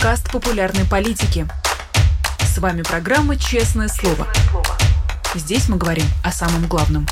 [0.00, 1.46] подкаст популярной политики.
[2.38, 4.26] С вами программа «Честное слово».
[5.34, 7.06] Здесь мы говорим о самом главном.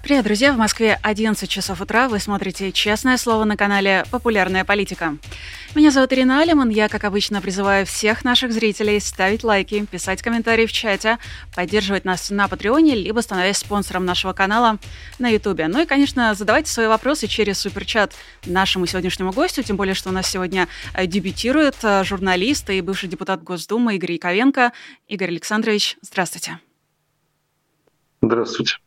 [0.00, 0.52] Привет, друзья!
[0.52, 2.08] В Москве 11 часов утра.
[2.08, 5.16] Вы смотрите «Честное слово» на канале «Популярная политика».
[5.76, 6.70] Меня зовут Ирина Алиман.
[6.70, 11.18] Я, как обычно, призываю всех наших зрителей ставить лайки, писать комментарии в чате,
[11.54, 14.78] поддерживать нас на Патреоне, либо становясь спонсором нашего канала
[15.18, 15.68] на Ютубе.
[15.68, 18.14] Ну и, конечно, задавайте свои вопросы через суперчат
[18.46, 23.10] нашему сегодняшнему гостю, тем более, что у нас сегодня э, дебютирует э, журналист и бывший
[23.10, 24.72] депутат Госдумы Игорь Яковенко.
[25.08, 26.58] Игорь Александрович, здравствуйте.
[28.22, 28.78] Здравствуйте.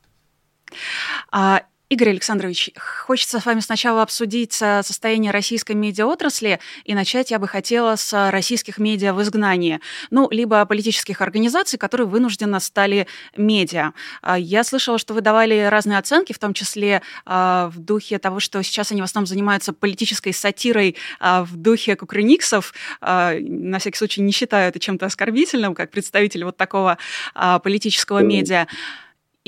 [1.90, 7.48] Игорь Александрович, хочется с вами сначала обсудить э, состояние российской медиаотрасли, и начать я бы
[7.48, 9.80] хотела с российских медиа в изгнании,
[10.12, 13.94] ну, либо политических организаций, которые вынужденно стали медиа.
[14.22, 18.40] А, я слышала, что вы давали разные оценки, в том числе а, в духе того,
[18.40, 22.72] что сейчас они в основном занимаются политической сатирой а, в духе кукрыниксов.
[23.02, 27.00] На всякий случай не считаю это чем-то оскорбительным, как представитель вот такого
[27.34, 28.68] политического медиа.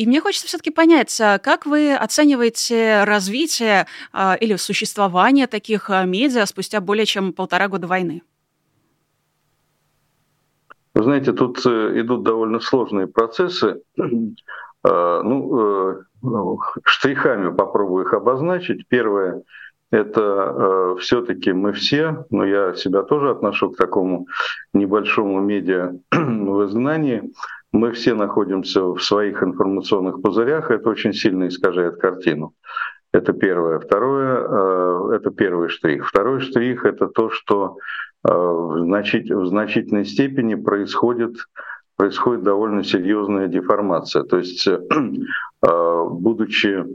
[0.02, 6.05] И мне хочется все-таки понять, а как вы оцениваете развитие а, или существование таких а,
[6.05, 8.23] медиа спустя более чем полтора года войны?
[10.95, 13.81] Вы знаете, тут э, идут довольно сложные процессы.
[14.83, 18.88] Ну, э, штрихами попробую их обозначить.
[18.88, 19.44] Первое–
[19.91, 24.25] это э, все-таки мы все, но я себя тоже отношу к такому
[24.73, 27.31] небольшому медиа в изгнании,
[27.72, 32.53] мы все находимся в своих информационных пузырях, это очень сильно искажает картину.
[33.13, 33.80] Это первое.
[33.80, 36.08] Второе, э, это первый штрих.
[36.08, 37.78] Второй штрих— это то, что
[38.25, 41.36] э, в, значит, в значительной степени происходит,
[41.97, 44.23] происходит довольно серьезная деформация.
[44.23, 44.80] То есть, э,
[45.61, 46.85] будучи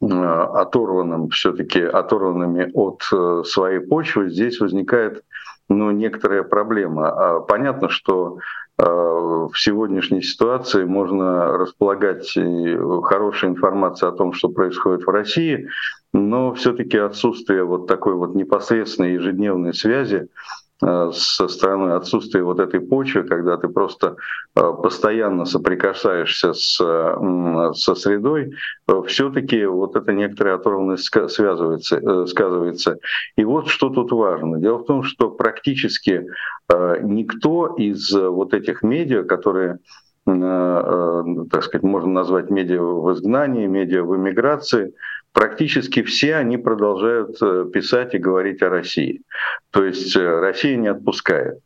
[0.00, 3.02] оторванным, все-таки оторванными от
[3.48, 5.24] своей почвы, здесь возникает
[5.68, 7.08] ну, некоторая проблема.
[7.08, 8.38] А понятно, что
[8.80, 12.32] Э, в сегодняшней ситуации можно располагать
[13.02, 15.68] хорошей информацией о том, что происходит в России,
[16.12, 20.28] но все-таки отсутствие вот такой вот непосредственной ежедневной связи
[20.80, 24.16] со стороны отсутствия вот этой почвы, когда ты просто
[24.54, 28.52] э, постоянно соприкасаешься с, со средой,
[28.86, 32.98] э, все-таки вот эта некоторая оторванность связывается, сказывается.
[33.36, 34.60] И вот что тут важно.
[34.60, 36.26] Дело в том, что практически
[36.70, 39.78] никто из вот этих медиа, которые
[40.26, 44.92] так сказать, можно назвать медиа в изгнании, медиа в эмиграции,
[45.32, 49.22] практически все они продолжают э, писать и говорить о России.
[49.70, 51.58] То есть э, Россия не отпускает.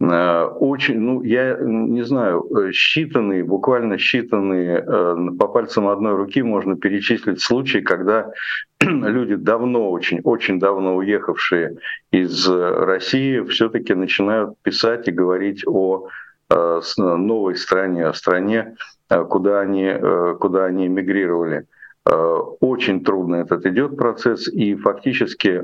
[0.00, 7.40] Э, очень, ну, я не знаю, считанные, буквально считанные, по пальцам одной руки можно перечислить
[7.40, 8.30] случаи, когда
[8.80, 11.78] люди давно, очень, очень давно уехавшие
[12.10, 16.08] из России, все-таки начинают писать и говорить о
[16.50, 18.76] новой стране, о стране,
[19.08, 19.92] куда они,
[20.38, 21.66] куда они эмигрировали.
[22.06, 25.62] Э, очень трудно этот идет процесс, и фактически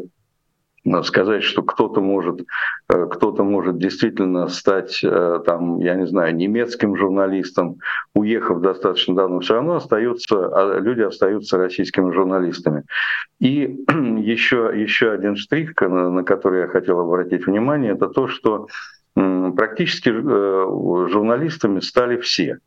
[0.86, 2.46] э, сказать, что кто-то может,
[2.88, 7.76] э, кто-то может действительно стать, там, я не знаю, немецким журналистом,
[8.14, 12.84] уехав достаточно давно, все равно остаются, а люди остаются российскими журналистами.
[13.38, 13.84] И
[14.18, 18.66] еще, еще один штрих, на который я хотел обратить внимание, это то, что
[19.14, 22.58] практически э, журналистами стали все.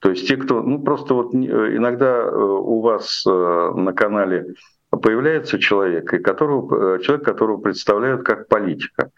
[0.00, 4.54] То есть те, кто, ну просто вот э, иногда э, у вас на канале
[4.90, 9.10] появляется человек, и которого, человек, которого представляют как политика.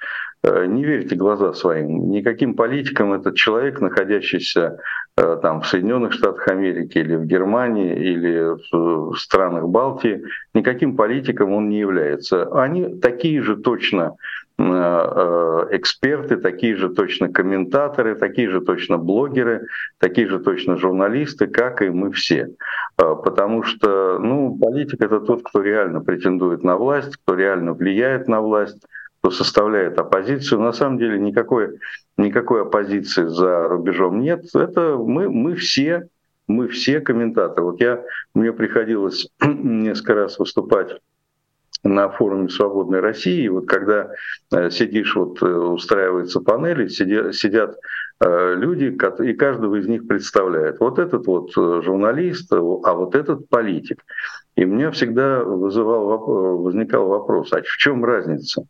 [0.42, 2.10] Не верьте глаза своим.
[2.10, 4.80] Никаким политикам этот человек, находящийся
[5.14, 10.24] там, в Соединенных Штатах Америки или в Германии или в странах Балтии,
[10.54, 12.48] никаким политиком он не является.
[12.60, 14.16] Они такие же точно
[14.60, 19.66] эксперты, такие же точно комментаторы, такие же точно блогеры,
[19.98, 22.50] такие же точно журналисты, как и мы все.
[22.98, 28.28] Э, потому что ну, политик— это тот, кто реально претендует на власть, кто реально влияет
[28.28, 28.84] на власть,
[29.20, 30.60] кто составляет оппозицию.
[30.60, 31.78] На самом деле никакой,
[32.16, 34.44] никакой оппозиции за рубежом нет.
[34.54, 36.08] Это мы, мы все
[36.50, 37.62] мы все комментаторы.
[37.64, 38.02] Вот я,
[38.34, 40.98] мне приходилось несколько раз выступать
[41.82, 43.48] на форуме «Свободной России».
[43.48, 44.10] Вот когда
[44.52, 47.76] э, сидишь, вот э, устраивается панели, сидят,
[48.20, 50.80] э, люди, и каждого из них представляет.
[50.80, 54.02] Вот этот вот журналист, а вот этот политик.
[54.56, 58.66] И мне всегда вызывал, возникал вопрос, а в чем разница?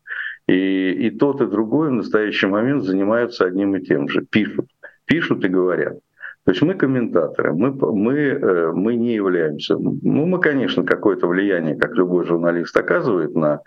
[0.46, 4.66] И, и тот, и другой в настоящий момент занимаются одним и тем же, пишут.
[5.04, 5.98] Пишут и говорят.
[6.46, 9.76] То есть мы комментаторы, мы, мы, э, мы не являемся.
[9.76, 13.60] Ну, мы, конечно, какое-то влияние, как любой журналист, оказывает на,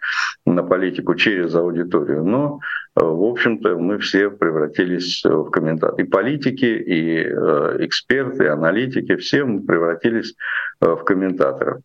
[0.48, 2.60] на политику через аудиторию, но,
[3.00, 6.04] э, в общем-то, мы все превратились в комментаторы.
[6.04, 10.34] И политики, и э, эксперты, и аналитики, все мы превратились
[10.82, 11.78] в комментаторов.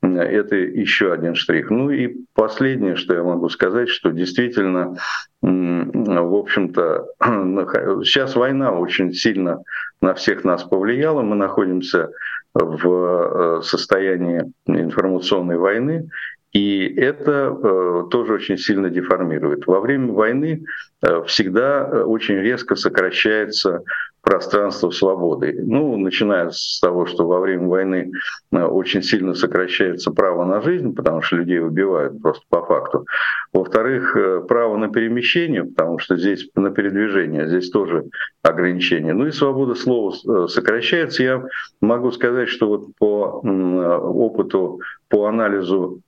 [0.00, 1.70] Это еще один штрих.
[1.70, 4.96] Ну и последнее, что я могу сказать, что действительно,
[5.42, 7.06] в общем-то,
[8.04, 9.62] сейчас война очень сильно
[10.00, 11.22] на всех нас повлияла.
[11.22, 12.10] Мы находимся
[12.54, 16.08] в э, состоянии информационной войны,
[16.56, 19.66] и это э, тоже очень сильно деформирует.
[19.66, 20.64] Во время войны
[21.02, 23.82] э, всегда очень резко сокращается
[24.22, 25.54] пространство свободы.
[25.62, 28.10] Ну, начиная с того, что во время войны
[28.52, 33.04] э, очень сильно сокращается право на жизнь, потому что людей убивают просто по факту.
[33.52, 38.06] Во-вторых, э, право на перемещение, потому что здесь на передвижение, здесь тоже
[38.42, 39.12] ограничения.
[39.12, 41.22] Ну и свобода слова э, сокращается.
[41.22, 41.44] Я
[41.82, 44.80] могу сказать, что вот по опыту,
[45.10, 46.00] по анализу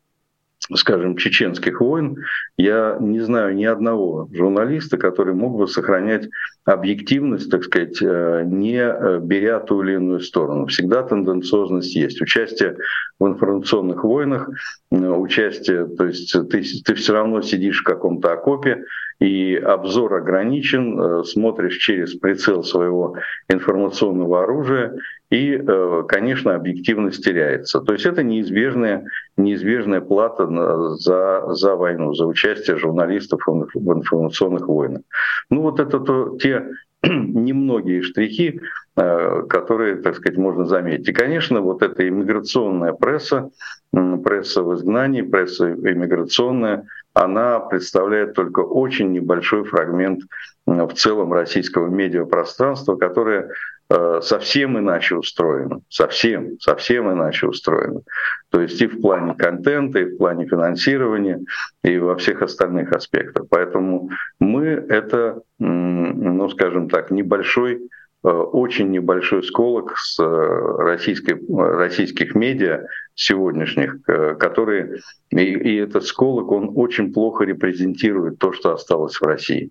[0.75, 2.19] скажем, чеченских войн,
[2.57, 6.29] я не знаю ни одного журналиста, который мог бы сохранять
[6.65, 10.67] объективность, так сказать, э, не э, беря ту или иную сторону.
[10.67, 12.21] Всегда тенденциозность есть.
[12.21, 12.77] Участие
[13.19, 14.51] в информационных войнах,
[14.91, 18.85] э, участие, то есть ты, ты все равно сидишь в каком-то окопе,
[19.21, 23.17] и обзор ограничен, смотришь через прицел своего
[23.49, 24.95] информационного оружия,
[25.31, 27.81] и, э, конечно, объективность теряется.
[27.81, 29.05] То есть это неизбежная,
[29.37, 30.47] неизбежная плата
[30.97, 35.03] за, за войну, за участие журналистов в информационных войнах.
[35.51, 36.69] Ну вот это то, те
[37.03, 38.61] немногие штрихи,
[38.97, 41.09] э, которые, так сказать, можно заметить.
[41.09, 43.51] И, конечно, вот эта иммиграционная пресса,
[43.93, 50.23] пресса в изгнании, пресса иммиграционная, она представляет только очень небольшой фрагмент
[50.67, 53.51] в целом российского медиапространства, которое
[54.21, 58.03] совсем иначе устроено, совсем, совсем иначе устроено.
[58.51, 61.41] То есть и в плане контента, и в плане финансирования,
[61.83, 63.47] и во всех остальных аспектах.
[63.49, 67.81] Поэтому мы это, ну скажем так, небольшой
[68.25, 74.03] э, очень небольшой сколок с э, российской, российских медиа сегодняшних,
[74.39, 75.01] которые,
[75.31, 79.71] и, и этот сколок, он очень плохо репрезентирует то, что осталось в России.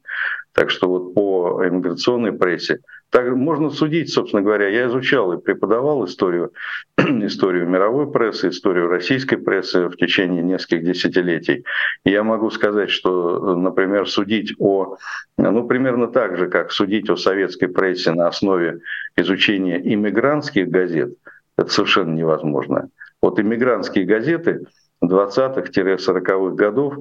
[0.53, 4.67] Так что вот по иммиграционной прессе так можно судить, собственно говоря.
[4.67, 6.51] Я изучал и преподавал историю,
[6.97, 11.63] историю мировой прессы, историю российской прессы в течение нескольких десятилетий.
[12.03, 14.97] И я могу сказать, что, например, судить о,
[15.37, 18.81] ну, примерно так же, как судить о советской прессе на основе
[19.15, 21.13] изучения иммигрантских газет,
[21.57, 22.89] это совершенно невозможно.
[23.21, 24.65] Вот иммигрантские газеты
[25.03, 26.95] 20-40-х годов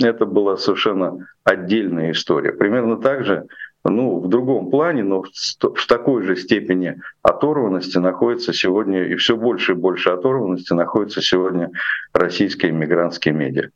[0.00, 2.52] это была совершенно отдельная история.
[2.52, 3.46] Примерно так же
[3.84, 9.72] ну, в другом плане, но в такой же степени оторванности находится сегодня, и все больше
[9.72, 11.70] и больше оторванности находится сегодня
[12.12, 13.70] российские иммигрантские медиа.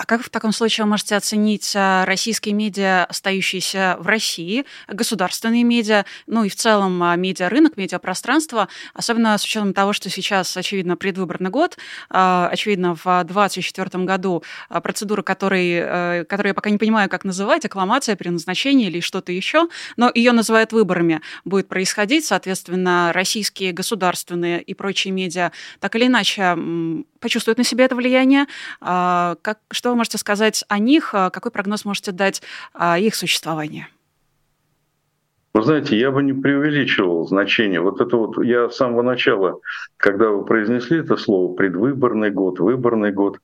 [0.00, 5.62] А как в таком случае вы можете оценить а, российские медиа, остающиеся в России, государственные
[5.62, 10.96] медиа, ну и в целом а, медиарынок, медиапространство, особенно с учетом того, что сейчас, очевидно,
[10.96, 11.76] предвыборный год,
[12.08, 17.66] а, очевидно, в 2024 году процедура, которой, э, которую я пока не понимаю, как называть,
[17.66, 19.68] аккламация при назначении или что-то еще,
[19.98, 26.56] но ее называют выборами, будет происходить, соответственно, российские государственные и прочие медиа так или иначе
[27.20, 28.46] почувствуют на себе это влияние.
[28.80, 31.14] Как, что вы можете сказать о них?
[31.14, 32.42] А какой прогноз можете дать
[32.72, 33.86] о их существовании?
[35.52, 37.80] Вы знаете, я бы не преувеличивал значение.
[37.80, 39.58] Вот это вот я с самого начала,
[39.96, 43.38] когда вы произнесли это слово «предвыборный год», «выборный год»,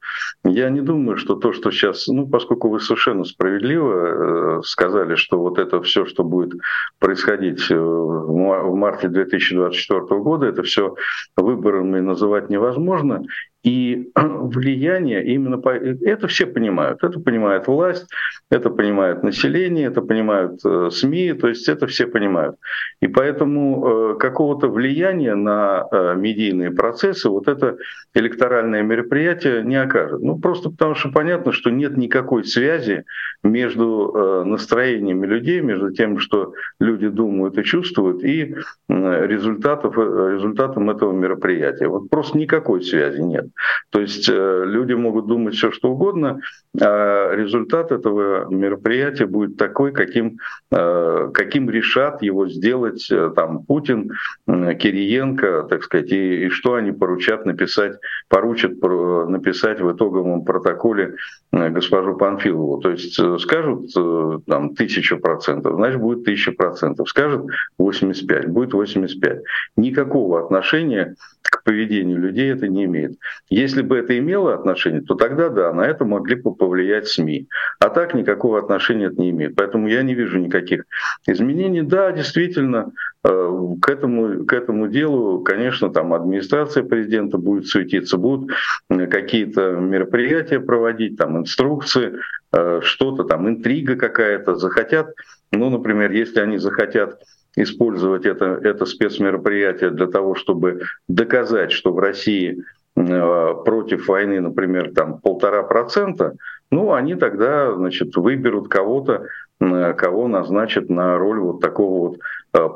[0.45, 5.41] я не думаю, что то, что сейчас, ну, поскольку вы совершенно справедливо э, сказали, что
[5.41, 6.53] вот это все, что будет
[7.01, 10.95] происходить э, в марте 2024 года, это все
[11.37, 13.25] выборами называть невозможно.
[13.67, 15.71] И влияние именно по...
[15.71, 17.03] Это все понимают.
[17.03, 18.07] Это понимает власть,
[18.49, 22.57] это понимает население, это понимают э, СМИ, то есть это все понимают.
[23.01, 27.77] И поэтому э, какого-то влияния на э, медийные процессы вот это
[28.15, 30.21] электоральное мероприятие не окажет.
[30.21, 33.03] Ну просто потому что понятно, что нет никакой связи
[33.43, 38.55] между настроениями людей, между тем, что люди думают и чувствуют, и
[38.89, 41.89] результатов, результатом этого мероприятия.
[41.89, 43.47] Вот просто никакой связи нет.
[43.91, 46.41] То есть э, люди могут думать все, что угодно,
[46.81, 50.39] а результат этого мероприятия будет такой, каким,
[50.71, 54.13] э, каким решат его сделать э, там Путин,
[54.47, 57.99] Кириенко, так сказать, и, и что они поручат написать,
[58.29, 61.17] поручат написать в итоговом протоколе
[61.53, 62.79] госпожу Панфилову.
[62.79, 63.93] То есть скажут
[64.47, 67.09] там тысячу процентов, значит будет тысяча процентов.
[67.09, 67.47] Скажут
[67.79, 69.43] 85, будет 85.
[69.77, 71.15] Никакого отношения
[71.51, 73.19] к поведению людей это не имеет.
[73.49, 77.49] Если бы это имело отношение, то тогда да, на это могли бы повлиять СМИ.
[77.79, 79.57] А так никакого отношения это не имеет.
[79.57, 80.85] Поэтому я не вижу никаких
[81.27, 81.83] изменений.
[81.83, 82.93] Да, действительно,
[83.25, 88.51] э, к этому, к этому делу, конечно, там администрация президента будет суетиться, будут
[88.89, 92.15] какие-то мероприятия проводить, там инструкции,
[92.53, 95.15] э, что-то там, интрига какая-то, захотят,
[95.53, 97.21] ну, например, если они захотят
[97.57, 102.63] использовать это, это спецмероприятие для того, чтобы доказать, что в России
[102.97, 106.35] э, против войны, например, там полтора процента,
[106.71, 109.27] ну, они тогда, значит, выберут кого-то,
[109.61, 112.19] э, кого назначат на роль вот такого вот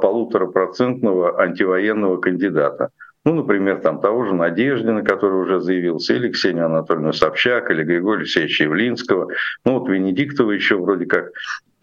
[0.00, 2.90] полуторапроцентного антивоенного кандидата.
[3.24, 8.20] Ну, например, там того же Надеждина, который уже заявился, или Ксения Анатольевна Собчак, или Григория
[8.20, 9.28] Алексеевича Явлинского.
[9.64, 11.30] Ну, вот Венедиктова еще вроде как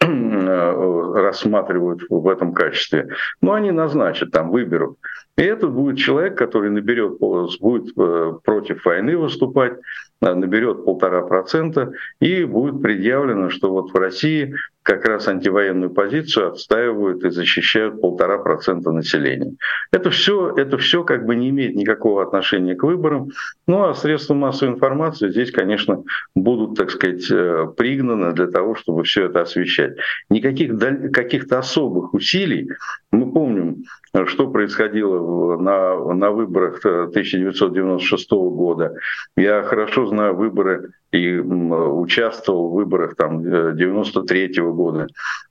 [0.00, 3.08] Э, рассматривают в этом качестве.
[3.42, 4.96] Но они назначат, там выберут.
[5.36, 9.74] И этот будет человек, который наберет, будет э, против войны выступать,
[10.22, 14.54] э, наберет полтора процента, и будет предъявлено, что вот в России
[14.88, 19.52] как раз антивоенную позицию отстаивают и защищают полтора процента населения.
[19.92, 23.28] Это все, это все как бы не имеет никакого отношения к выборам.
[23.66, 26.04] Ну а средства массовой информации здесь, конечно,
[26.34, 29.98] будут, так сказать, э, пригнаны для того, чтобы все это освещать.
[30.30, 30.78] Никаких
[31.12, 32.70] каких-то особых усилий.
[33.12, 33.84] Мы помним,
[34.24, 38.94] что происходило на, на выборах 1996 года.
[39.36, 43.42] Я хорошо знаю выборы и участвовал в выборах там
[43.76, 45.06] 93 э, -го года,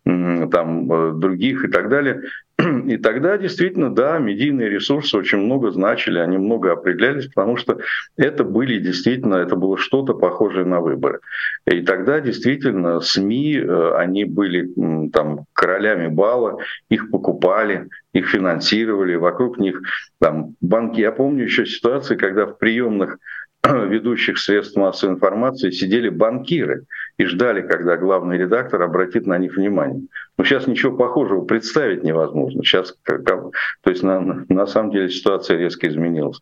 [0.06, 2.22] там э, других и так далее.
[2.88, 7.80] И тогда действительно, да, медийные ресурсы очень много значили, они много определялись, потому что
[8.18, 11.20] это были действительно, это было что-то похожее на выборы.
[11.66, 14.70] И тогда действительно СМИ, э, они были
[15.10, 16.60] там королями бала,
[16.90, 19.82] их покупали, их финансировали, вокруг них
[20.20, 21.00] там банки.
[21.00, 23.18] Я помню еще ситуации, когда в приемных
[23.90, 26.86] ведущих средств массовой информации сидели банкиры
[27.18, 30.04] и ждали, когда главный редактор обратит на них внимание.
[30.38, 32.64] Но сейчас ничего похожего представить невозможно.
[32.64, 33.52] Сейчас, то
[33.86, 36.40] есть на, на самом деле ситуация резко изменилась.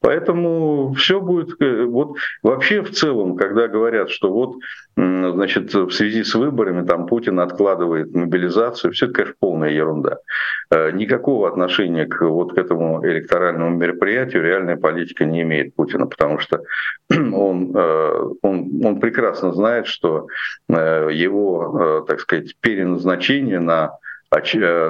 [0.00, 1.60] Поэтому все будет...
[1.60, 4.56] Э, вот вообще в целом, когда говорят, что вот
[4.96, 10.18] значит, в связи с выборами там Путин откладывает мобилизацию, все это, конечно, полная ерунда.
[10.70, 16.38] Э, никакого отношения к вот к этому электоральному мероприятию реальная политика не имеет Путина, потому
[16.38, 16.62] что
[17.10, 20.26] он, э, он, он прекрасно знает, что
[20.68, 23.92] его, так сказать, переназначение на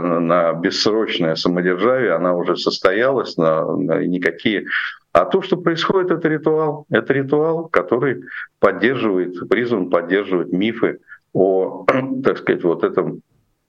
[0.01, 4.67] на бессрочное самодержавие, она уже состоялась, на, на никакие
[5.13, 6.87] а то, что происходит, это ритуал.
[6.91, 8.23] Это ритуал, который
[8.61, 11.01] поддерживает, призван поддерживать мифы
[11.33, 11.87] о,
[12.25, 13.28] так сказать, вот этом э,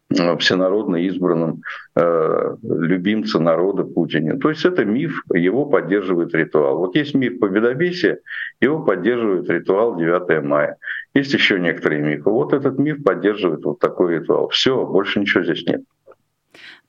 [0.10, 1.62] всенародно избранном
[1.96, 4.38] э, любимце народа Путине.
[4.38, 6.78] То есть это миф, его поддерживает ритуал.
[6.78, 8.20] Вот есть миф победобесия,
[8.60, 10.78] его поддерживает ритуал 9 мая.
[11.13, 12.30] Есть еще некоторые мифы.
[12.30, 14.50] Вот этот миф поддерживает вот такой ритуал.
[14.50, 15.82] Все, больше ничего здесь нет.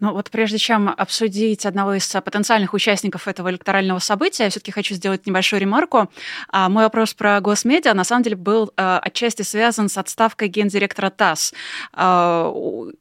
[0.00, 4.94] Ну вот прежде чем обсудить одного из потенциальных участников этого электорального события, я все-таки хочу
[4.94, 6.10] сделать небольшую ремарку.
[6.48, 11.10] А, мой вопрос про госмедиа на самом деле был а, отчасти связан с отставкой гендиректора
[11.10, 11.52] ТАСС.
[11.92, 12.50] А,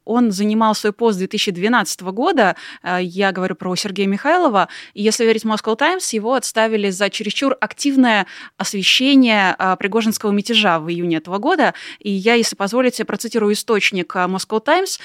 [0.04, 2.54] он занимал свой пост с 2012 года,
[3.00, 8.26] я говорю про Сергея Михайлова, и если верить Moscow Times, его отставили за чересчур активное
[8.58, 11.74] освещение Пригожинского мятежа в июне этого года.
[11.98, 15.00] И я, если позволите, процитирую источник Moscow Times,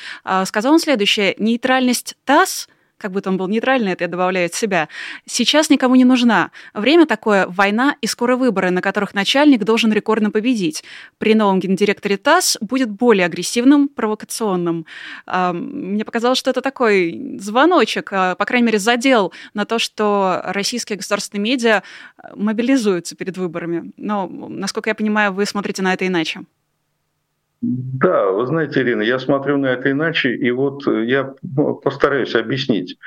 [0.46, 1.36] сказал он следующее.
[1.38, 4.88] «Нейтральный нейтральность ТАСС как бы он был нейтральный, это я добавляю от себя,
[5.26, 6.52] сейчас никому не нужна.
[6.74, 10.82] Время такое, война и скоро выборы, на которых начальник должен рекордно победить.
[11.18, 14.86] При новом гендиректоре ТАСС будет более агрессивным, провокационным.
[15.28, 20.96] Мне показалось, что это такой звоночек, а, по крайней мере, задел на то, что российские
[20.96, 21.84] государственные медиа
[22.34, 23.92] мобилизуются перед выборами.
[23.98, 26.46] Но, насколько я понимаю, вы смотрите на это иначе.
[27.68, 31.34] Да, вы знаете, Ирина, я смотрю на это иначе, и вот э, я
[31.84, 32.98] постараюсь объяснить,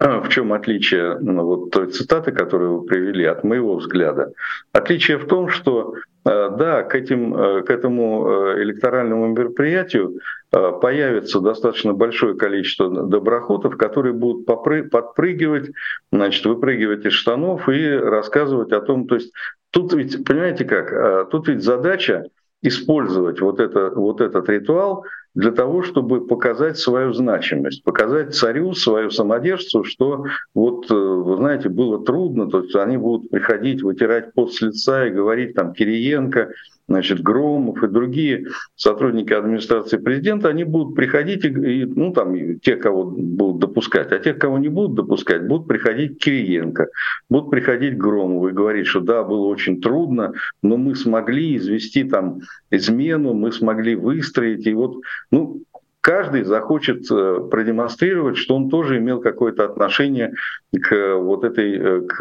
[0.00, 4.32] э, в чем отличие ну, вот той цитаты, которую вы привели, от моего взгляда.
[4.72, 5.94] Отличие в том, что
[6.24, 7.32] да, к, этим,
[7.64, 10.18] к этому электоральному мероприятию
[10.50, 15.70] появится достаточно большое количество доброхотов, которые будут подпрыгивать,
[16.12, 19.32] значит, выпрыгивать из штанов и рассказывать о том, то есть
[19.70, 22.24] тут ведь, понимаете как, тут ведь задача
[22.62, 29.10] использовать вот, это, вот этот ритуал для того, чтобы показать свою значимость, показать царю свою
[29.10, 30.24] самодержцу, что
[30.54, 35.06] вот, э, вы знаете, было трудно, то есть они будут приходить, вытирать пот с лица
[35.06, 36.50] и говорить там Кириенко,
[36.88, 42.76] значит, Громов и другие сотрудники администрации президента, они будут приходить, и, ну, там, и те,
[42.76, 46.88] кого будут допускать, а тех, кого не будут допускать, будут приходить Кириенко,
[47.28, 52.40] будут приходить Громову и говорить, что да, было очень трудно, но мы смогли извести там
[52.70, 54.96] измену, мы смогли выстроить, и вот,
[55.30, 55.62] ну,
[56.08, 60.32] каждый захочет э, продемонстрировать, что он тоже имел какое-то отношение
[60.72, 62.16] к вот этой э, к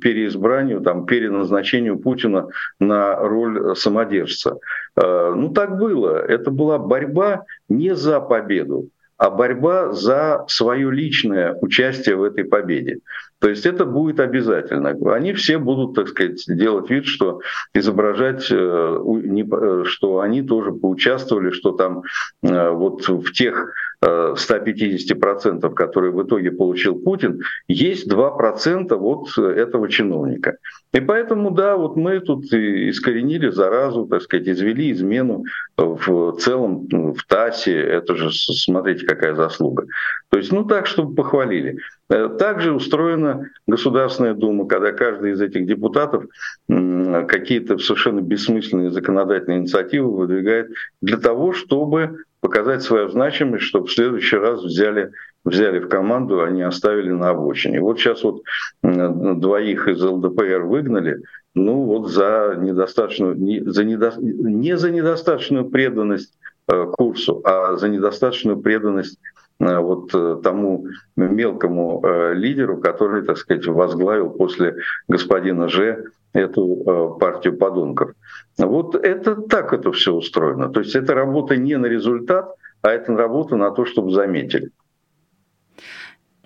[0.00, 2.48] переизбранию, там, переназначению Путина
[2.80, 4.56] на роль самодержца.
[4.96, 6.16] Э, ну так было.
[6.16, 12.98] Это была борьба не за победу, а борьба за свое личное участие в этой победе.
[13.38, 14.90] То есть это будет обязательно.
[15.14, 17.40] Они все будут, так сказать, делать вид, что
[17.74, 22.02] изображать, э, э, что они тоже поучаствовали, что там
[22.42, 23.72] э, вот в тех
[24.04, 30.58] 150%, которые в итоге получил Путин, есть 2% вот этого чиновника.
[30.96, 35.44] И поэтому, да, вот мы тут искоренили заразу, так сказать, извели измену
[35.76, 37.78] в целом в ТАСе.
[37.78, 39.84] Это же, смотрите, какая заслуга.
[40.30, 41.76] То есть, ну так, чтобы похвалили.
[42.08, 46.24] Э, также устроена Государственная Дума, когда каждый из этих депутатов
[46.66, 50.70] какие-то совершенно бессмысленные законодательные инициативы выдвигает
[51.02, 55.10] для того, чтобы показать свою значимость, чтобы в следующий раз взяли,
[55.46, 57.80] взяли в команду, не оставили на обочине.
[57.80, 58.42] Вот сейчас вот
[58.82, 61.22] двоих из ЛДПР выгнали,
[61.54, 66.34] ну вот за недостаточную, не за, недо, не за недостаточную преданность
[66.68, 69.18] э, курсу, а за недостаточную преданность
[69.58, 70.86] Э, вот э, тому
[71.16, 72.02] мелкому
[72.34, 74.76] лидеру, который, так сказать, возглавил после
[75.08, 78.12] господина Ж эту партию подонков.
[78.58, 80.68] Вот это так это все устроено.
[80.68, 84.70] То есть это работа не на результат, а это работа на то, чтобы заметили.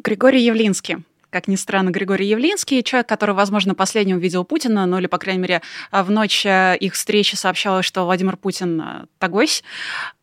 [0.02, 0.96] Григорий Явлинский
[1.30, 5.40] как ни странно, Григорий Явлинский, человек, который, возможно, последним увидел Путина, ну или, по крайней
[5.40, 9.62] мере, в ночь э, их встречи сообщалось, что Владимир Путин э, тогось.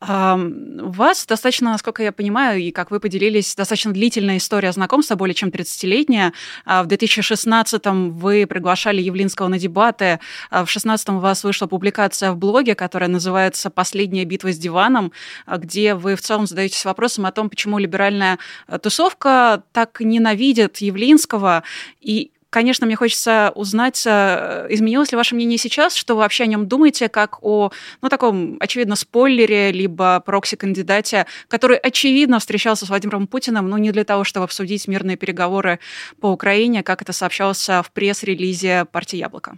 [0.02, 5.34] У вас достаточно, насколько я понимаю, и как вы поделились, достаточно длительная история знакомства, более
[5.34, 6.34] чем 30-летняя.
[6.66, 10.20] А в 2016-м вы приглашали Явлинского на дебаты.
[10.52, 15.12] А в 2016-м у вас вышла публикация в блоге, которая называется «Последняя битва с диваном»,
[15.48, 20.97] где вы в целом задаетесь вопросом о том, почему либеральная э, тусовка так ненавидит Явлинского
[20.98, 21.64] Явлинского.
[22.02, 26.48] И Конечно, мне хочется узнать, э, изменилось ли ваше мнение сейчас, что вы вообще о
[26.48, 33.28] нем думаете, как о, ну, таком, очевидно, спойлере, либо прокси-кандидате, который, очевидно, встречался с Владимиром
[33.28, 35.80] Путиным, но не для того, чтобы обсудить мирные переговоры
[36.22, 39.58] по Украине, как это сообщалось в пресс-релизе партии «Яблоко».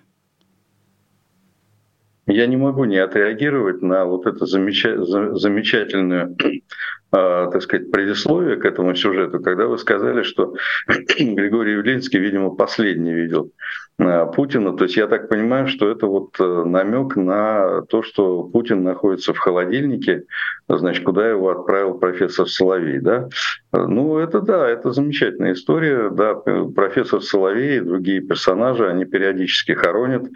[2.30, 6.36] Я не могу не отреагировать на вот это замечательное
[7.12, 10.54] а, так сказать, предисловие к этому сюжету, когда вы сказали, что
[10.88, 13.52] Григорий Явлинский, видимо, последний видел
[14.00, 14.78] Путина.
[14.78, 19.34] То есть я так понимаю, что это вот э, намек на то, что Путин находится
[19.34, 20.24] в холодильнике,
[20.70, 23.28] значит, куда его отправил профессор Соловей, да?
[23.74, 30.28] Ну, это да, это замечательная история, да, профессор Соловей и другие персонажи, они периодически хоронят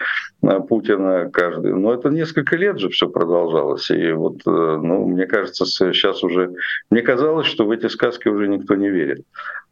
[0.43, 5.25] э, Путина каждый, но это несколько лет же все продолжалось, и вот, э, ну, мне
[5.25, 6.53] кажется, сейчас уже,
[6.89, 9.23] мне казалось, что в эти сказки уже никто не верит.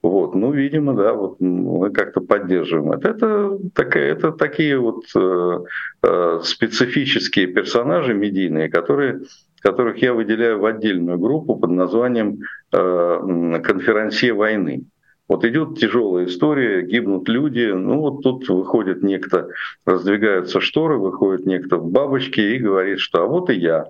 [0.01, 3.09] Вот, ну, видимо, да, вот мы как-то поддерживаем это.
[3.09, 5.59] Это, такая, это такие вот э,
[6.01, 9.21] э, специфические персонажи медийные, которые
[9.61, 12.39] которых я выделяю в отдельную группу под названием
[12.71, 14.85] э, «Конференция войны».
[15.27, 19.47] Вот идет тяжелая история, гибнут люди, ну вот тут выходит некто,
[19.85, 23.85] раздвигаются шторы, выходит некто в бабочке и говорит, что а вот и я.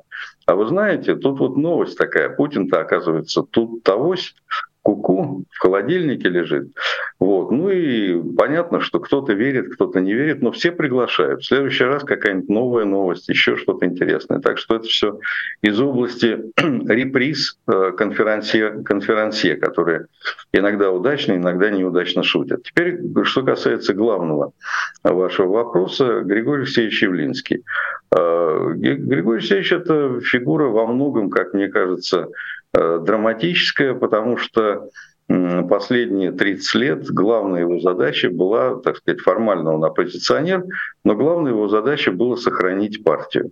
[0.45, 4.35] А вы знаете, тут вот новость такая, Путин-то оказывается тут тогось,
[5.11, 6.69] куку в холодильнике лежит.
[7.19, 7.51] Вот.
[7.51, 11.41] Ну и понятно, что кто-то верит, кто-то не верит, но все приглашают.
[11.41, 14.39] В следующий раз какая-нибудь новая новость, еще что-то интересное.
[14.39, 15.19] Так что это все
[15.61, 20.07] из области реприз э, конференции, конференции, которые
[20.53, 22.63] иногда удачно, иногда неудачно шутят.
[22.63, 24.53] Теперь, что касается главного
[25.03, 27.63] вашего вопроса, Григорий Алексеевич Явлинский.
[28.15, 32.29] Э, Григорий Алексеевич— это фигура во многом, как мне кажется,
[32.73, 34.89] Э, драматическая, потому что
[35.27, 40.65] последние 30 лет главная его задача была, так сказать, формально он оппозиционер,
[41.05, 43.51] но главная его задача была сохранить партию.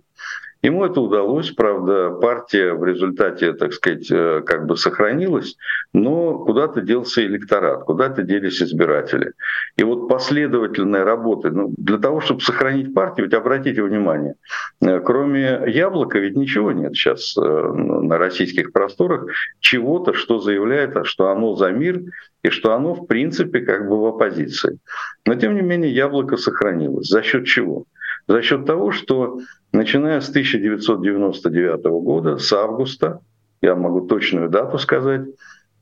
[0.62, 5.56] Ему это удалось, правда, партия в результате, так сказать, э, как бы сохранилась,
[5.94, 9.32] но куда-то делся электорат, куда-то делись избиратели.
[9.78, 14.34] И вот последовательная работа, ну, для того, чтобы сохранить партию, ведь обратите внимание,
[14.82, 19.28] э, кроме яблока ведь ничего нет сейчас э, на российских просторах,
[19.60, 22.02] чего-то, что заявляет, что оно за мир
[22.42, 24.78] и что оно, в принципе, как бы в оппозиции.
[25.24, 27.08] Но, тем не менее, яблоко сохранилось.
[27.08, 27.84] За счет чего?
[28.28, 29.40] За счет того, что
[29.72, 33.20] начиная с 1999 года, с августа,
[33.62, 35.22] я могу точную дату сказать,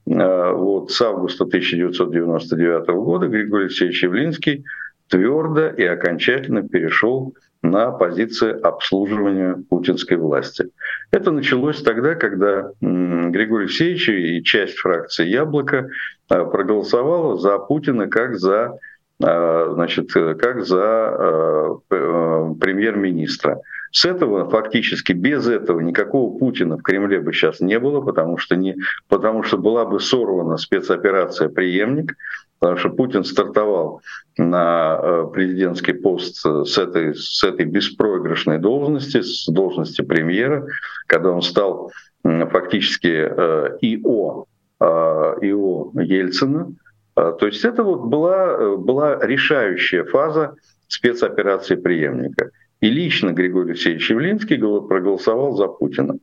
[0.07, 4.65] э, вот с августа 1999 года Григорий Алексеевич Явлинский
[5.09, 10.71] твердо и окончательно перешел на позиции обслуживания путинской власти.
[11.11, 15.89] Это началось тогда, когда Григорий Алексеевич и часть фракции «Яблоко»
[16.31, 18.79] э, проголосовала за Путина как за
[19.23, 23.61] э, значит, как за премьер-министра.
[23.91, 28.57] С этого фактически, без этого никакого Путина в Кремле бы сейчас не было, потому что,
[28.57, 28.77] не,
[29.09, 32.17] потому что была бы сорвана спецоперация «Преемник»,
[32.59, 34.03] потому что Путин стартовал
[34.37, 40.67] на э, президентский пост с этой, с этой беспроигрышной должности, с должности премьера,
[41.07, 44.47] когда он стал фактически э, ИО,
[44.81, 46.73] э, ИО Ельцина.
[47.15, 50.55] То есть это вот была, была решающая фаза
[50.87, 52.51] спецоперации преемника.
[52.81, 56.15] И лично Григорий Алексеевич Явлинский проголосовал за Путина.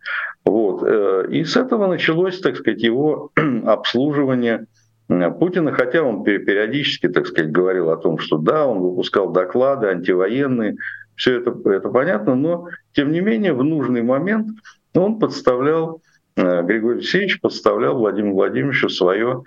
[0.46, 0.84] Вот.
[0.84, 3.32] Э, и с этого началось, так сказать, его
[3.66, 4.68] обслуживание
[5.10, 9.88] э, Путина, хотя он периодически, так сказать, говорил о том, что да, он выпускал доклады
[9.88, 10.78] антивоенные,
[11.16, 14.48] все это, это понятно, но тем не менее в нужный момент
[14.94, 16.02] он подставлял,
[16.38, 19.44] э, Григорий Алексеевич подставлял Владимиру Владимировичу свое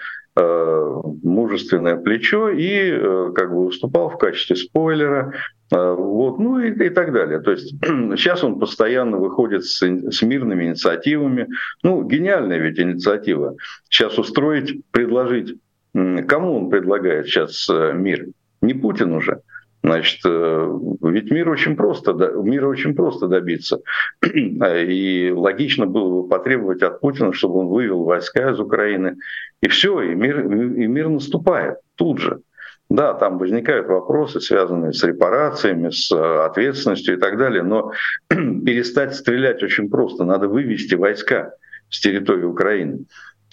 [1.24, 5.32] мужественное плечо и как бы выступал в качестве спойлера,
[5.70, 7.40] вот, ну и, и так далее.
[7.40, 11.48] То есть сейчас он постоянно выходит с, с мирными инициативами.
[11.82, 13.56] Ну, гениальная ведь инициатива.
[13.88, 15.56] Сейчас устроить, предложить.
[15.92, 18.26] Кому он предлагает сейчас э, мир?
[18.62, 19.42] Не Путин уже.
[19.82, 23.80] Значит, э, ведь мир очень просто, мира очень просто добиться.
[24.22, 29.16] И логично было бы потребовать от Путина, чтобы он вывел войска из Украины.
[29.62, 32.40] И все, и мир, и мир наступает тут же.
[32.90, 37.92] Да, там возникают вопросы, связанные с репарациями, с э, ответственностью и так далее, но
[38.28, 40.24] перестать стрелять очень просто.
[40.24, 41.52] Надо вывести войска
[41.90, 43.04] с территории Украины.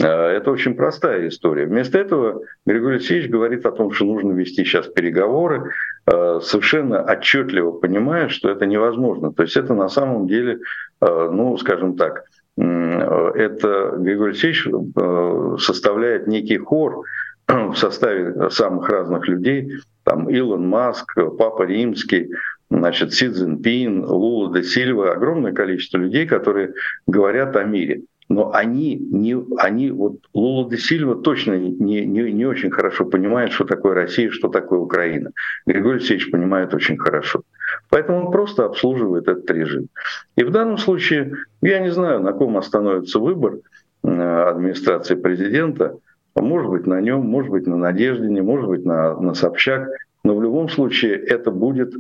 [0.02, 1.66] Э, это очень простая история.
[1.66, 5.74] Вместо этого Григорий Алексеевич говорит о том, что нужно вести сейчас переговоры,
[6.06, 9.34] э, совершенно отчетливо понимая, что это невозможно.
[9.34, 10.60] То есть это на самом деле,
[11.02, 12.24] ну, скажем так,
[12.58, 14.66] это Григорий Алексеевич
[15.62, 17.04] составляет некий хор
[17.48, 22.32] в составе самых разных людей, там Илон Маск, Папа Римский,
[22.70, 26.74] значит, Си Цзиньпин, Лула де Сильва, огромное количество людей, которые
[27.08, 28.02] говорят о мире.
[28.28, 33.52] Но они, не, они вот Лула де Сильва точно не, не, не очень хорошо понимает,
[33.52, 35.30] что такое Россия, что такое Украина.
[35.68, 37.44] Григорий Алексеевич понимает очень хорошо.
[37.90, 39.88] Поэтому он просто обслуживает этот режим.
[40.36, 43.60] И в данном случае, я не знаю, на ком остановится выбор
[44.04, 45.96] э, администрации президента–
[46.42, 49.90] может быть, на нем, может быть, на Надеждине, может быть, на, на Собчак.
[50.24, 51.94] Но в любом случае это будет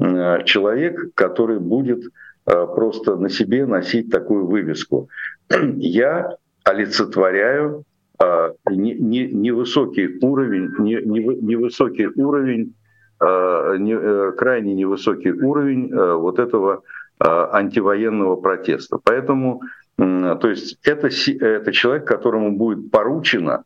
[0.00, 5.08] э, человек, который будет э, просто на себе носить такую вывеску.
[5.76, 7.84] Я олицетворяю
[8.18, 12.74] э, невысокий уровень, невысокий уровень,
[13.18, 16.82] крайне невысокий уровень вот этого
[17.20, 18.98] антивоенного протеста.
[18.98, 19.62] Поэтому,
[19.96, 23.62] то есть это, это человек, которому будет поручено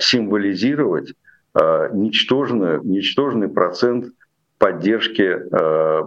[0.00, 1.14] символизировать
[1.54, 4.06] э, ничтожный, ничтожный процент
[4.58, 6.02] поддержки э,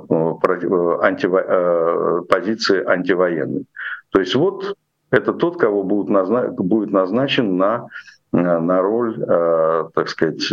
[1.02, 3.66] антиво, позиции антивоенной.
[4.12, 4.76] То есть вот
[5.12, 7.88] это тот, кого будет, назна, будет назначен на,
[8.32, 9.18] на роль,
[9.94, 10.52] так сказать,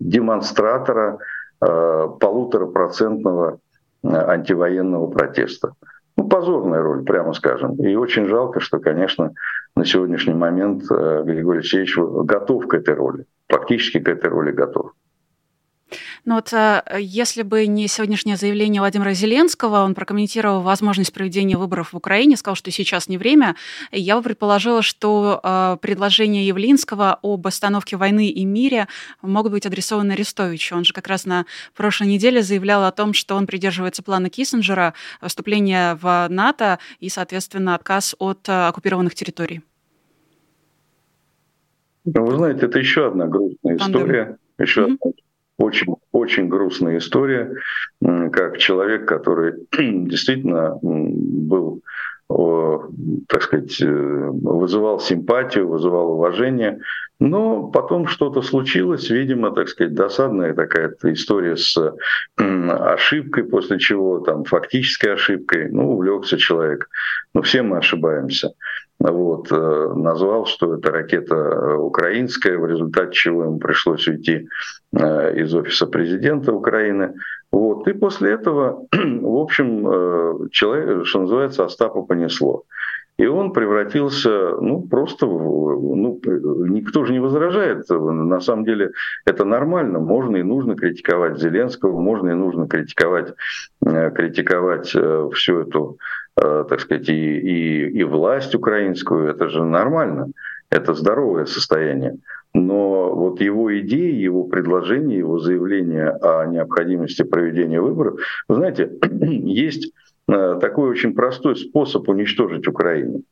[0.00, 1.18] демонстратора
[1.60, 3.58] полуторапроцентного
[4.02, 5.72] антивоенного протеста.
[6.16, 7.76] Ну, позорная роль, прямо скажем.
[7.76, 9.32] И очень жалко, что, конечно,
[9.78, 14.92] на сегодняшний момент э, Григорий Алексеевич готов к этой роли, практически к этой роли готов.
[16.24, 21.92] Но вот э, если бы не сегодняшнее заявление Владимира Зеленского, он прокомментировал возможность проведения выборов
[21.92, 23.54] в Украине, сказал, что сейчас не время,
[23.92, 28.88] я бы предположила, что э, предложения Явлинского об остановке войны и мире
[29.22, 30.76] могут быть адресованы Арестовичу.
[30.76, 34.92] Он же как раз на прошлой неделе заявлял о том, что он придерживается плана Киссинджера,
[35.22, 39.62] вступления в НАТО и, соответственно, отказ от оккупированных территорий.
[42.14, 44.98] Вы знаете, это еще одна грустная история, еще mm-hmm.
[45.02, 45.12] одна
[45.58, 47.56] очень, очень грустная история,
[48.00, 51.82] как человек, который действительно был
[52.28, 56.80] так сказать, э, вызывал симпатию, вызывал уважение.
[57.18, 61.76] Но потом что-то случилось, видимо, так сказать, досадная такая история с
[62.36, 66.88] ошибкой, после чего там фактической ошибкой, ну, увлекся человек.
[67.34, 68.52] Ну, все мы ошибаемся.
[69.00, 74.48] Вот, э, назвал, что это ракета украинская, в результате чего ему пришлось уйти
[74.92, 77.14] э, из офиса президента Украины.
[77.52, 77.86] Вот.
[77.86, 82.64] И после этого, в общем, э, человек, что называется, Остапа понесло.
[83.18, 86.20] И он превратился, ну, просто, ну,
[86.68, 87.88] никто же не возражает.
[87.90, 88.92] На самом деле
[89.24, 89.98] это нормально.
[89.98, 93.34] Можно и нужно критиковать Зеленского, можно и нужно критиковать,
[93.84, 95.98] э, критиковать э, всю эту,
[96.40, 99.28] так сказать, и, и, и власть украинскую.
[99.28, 100.30] Это же нормально.
[100.70, 102.18] Это здоровое состояние
[102.54, 109.92] но вот его идеи, его предложения, его заявления о необходимости проведения выборов, вы знаете, есть
[110.28, 113.22] э, такой очень простой способ уничтожить Украину.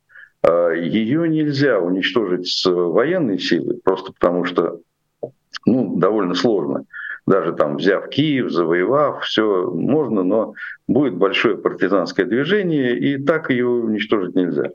[0.43, 4.79] Э, Ее нельзя уничтожить с военной силой, просто потому что
[5.65, 6.85] ну, довольно сложно.
[7.27, 10.53] Даже там взяв Киев, завоевав, все можно, но
[10.87, 14.71] будет большое партизанское движение, и так ее уничтожить нельзя.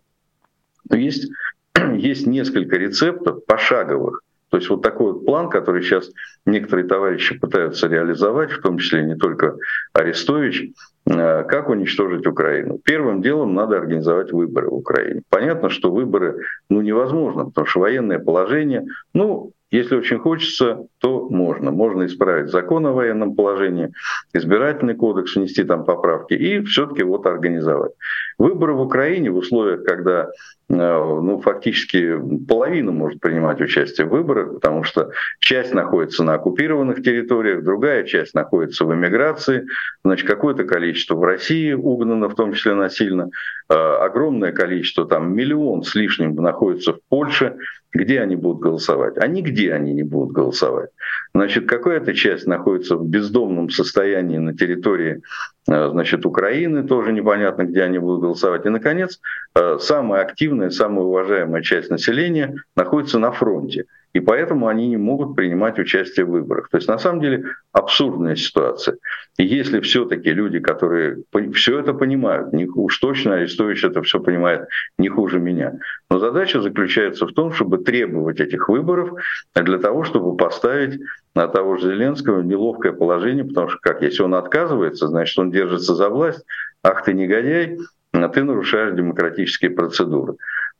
[0.88, 1.30] Но есть,
[1.94, 6.10] есть несколько рецептов пошаговых, то есть вот такой вот план, который сейчас
[6.44, 9.56] некоторые товарищи пытаются реализовать, в том числе не только
[9.94, 10.72] Арестович,
[11.06, 12.78] э, как уничтожить Украину.
[12.84, 15.22] Первым делом надо организовать выборы в Украине.
[15.30, 18.84] Понятно, что выборы ну, невозможно, потому что военное положение,
[19.14, 21.70] ну, если очень хочется, то можно.
[21.70, 23.92] Можно исправить закон о военном положении,
[24.32, 27.92] избирательный кодекс, внести там поправки и все-таки вот организовать.
[28.38, 30.28] Выборы в Украине в условиях, когда
[30.72, 37.02] Э, ну, фактически половина может принимать участие в выборах, потому что часть находится на оккупированных
[37.02, 39.66] территориях, другая часть находится в эмиграции,
[40.02, 43.28] значит, какое-то количество в России угнано, в том числе насильно,
[43.68, 47.56] э, огромное количество, там миллион с лишним находится в Польше,
[47.92, 49.18] где они будут голосовать?
[49.18, 50.90] А нигде они не будут голосовать.
[51.34, 55.22] Значит, какая-то часть находится в бездомном состоянии на территории
[55.66, 58.66] значит, Украины, тоже непонятно, где они будут голосовать.
[58.66, 59.20] И, наконец,
[59.54, 65.36] э, самая активная, самая уважаемая часть населения находится на фронте и поэтому они не могут
[65.36, 66.68] принимать участие в выборах.
[66.70, 68.98] То есть на самом деле абсурдная ситуация.
[69.38, 71.22] И если все-таки люди, которые
[71.54, 75.78] все это понимают, не, уж точно Арестович это все понимает не хуже меня,
[76.10, 79.10] но задача заключается в том, чтобы требовать этих выборов
[79.54, 81.00] для того, чтобы поставить
[81.34, 85.94] на того же Зеленского неловкое положение, потому что как, если он отказывается, значит, он держится
[85.94, 86.44] за власть,
[86.82, 87.78] ах ты негодяй,
[88.12, 90.34] а ты нарушаешь демократические процедуры.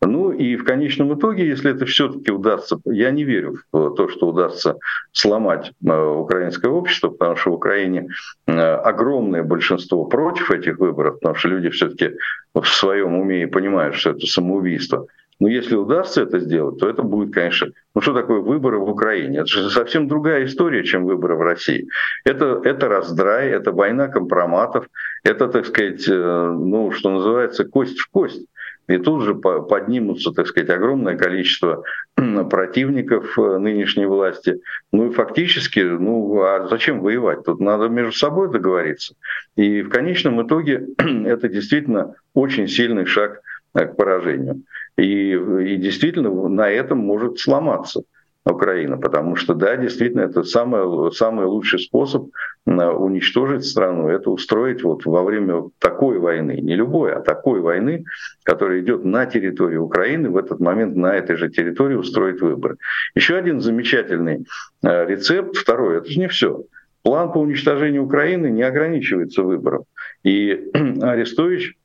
[0.05, 4.29] Ну и в конечном итоге, если это все-таки удастся, я не верю в то, что
[4.29, 4.77] удастся
[5.13, 8.09] сломать э, украинское общество, потому что в Украине
[8.49, 12.17] э, огромное большинство против этих выборов, потому что люди все-таки
[12.53, 15.07] в своем уме и понимают, что это самоубийство.
[15.43, 19.39] Но если удастся это сделать, то это будет, конечно, ну что такое выборы в Украине?
[19.39, 21.89] Это же совсем другая история, чем выборы в России.
[22.25, 24.87] Это, это раздрай, это война компроматов,
[25.25, 28.47] это, так сказать, э, ну, что называется, кость в кость
[28.87, 31.83] и тут же поднимутся, так сказать, огромное количество
[32.49, 34.61] противников э, нынешней власти.
[34.93, 37.43] Ну и фактически, ну а зачем воевать?
[37.45, 39.17] Тут надо между собой договориться.
[39.57, 43.41] И в конечном итоге это действительно очень сильный шаг
[43.75, 44.63] э, к поражению.
[44.97, 48.03] И, и действительно на этом может сломаться
[48.45, 52.29] Украина, потому что, да, действительно, это самый, самый лучший способ
[52.67, 58.05] уничтожить страну, это устроить вот во время такой войны, не любой, а такой войны,
[58.43, 62.77] которая идет на территории Украины, в этот момент на этой же территории устроить выборы.
[63.15, 64.45] Еще один замечательный
[64.83, 66.65] э, рецепт, второй, это же не все.
[67.03, 69.85] План по уничтожению Украины не ограничивается выбором.
[70.25, 71.77] И Арестович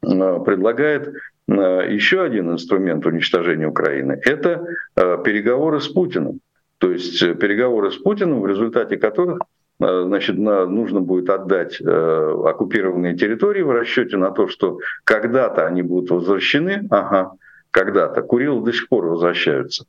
[0.00, 1.12] предлагает
[1.48, 6.40] еще один инструмент уничтожения Украины— это э, переговоры с Путиным.
[6.78, 9.40] То есть э, переговоры с Путиным, в результате которых
[9.80, 16.88] значит, нужно будет отдать оккупированные территории в расчете на то, что когда-то они будут возвращены,
[16.90, 17.30] ага,
[17.70, 18.22] когда-то.
[18.22, 19.84] Курилы до сих пор возвращаются.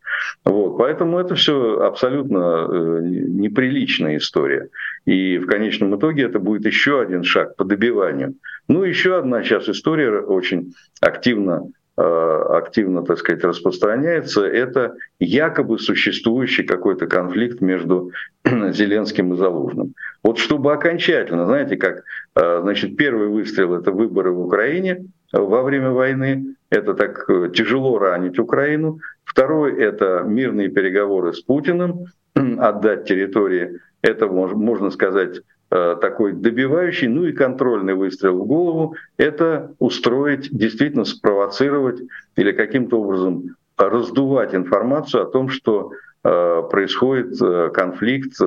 [0.45, 0.77] Вот.
[0.77, 4.69] Поэтому это все абсолютно э, неприличная история.
[5.05, 8.35] И в конечном итоге это будет еще один шаг по добиванию.
[8.69, 16.63] Ну, еще одна сейчас история очень активно э, активно, так сказать, распространяется, это якобы существующий
[16.63, 18.11] какой-то конфликт между
[18.45, 19.95] Зеленским и Залужным.
[20.23, 22.03] Вот чтобы окончательно, знаете, как,
[22.35, 27.97] э, значит, первый выстрел— это выборы в Украине во время войны, это так э, тяжело
[27.97, 28.99] ранить Украину.
[29.23, 32.05] Второй– это мирные переговоры с Путиным,
[32.35, 33.79] отдать территории.
[34.03, 42.01] Это, можно сказать, такой добивающий, ну и контрольный выстрел в голову, это устроить, действительно спровоцировать
[42.35, 45.91] или каким-то образом раздувать информацию о том, что
[46.23, 48.37] э, происходит э, конфликт,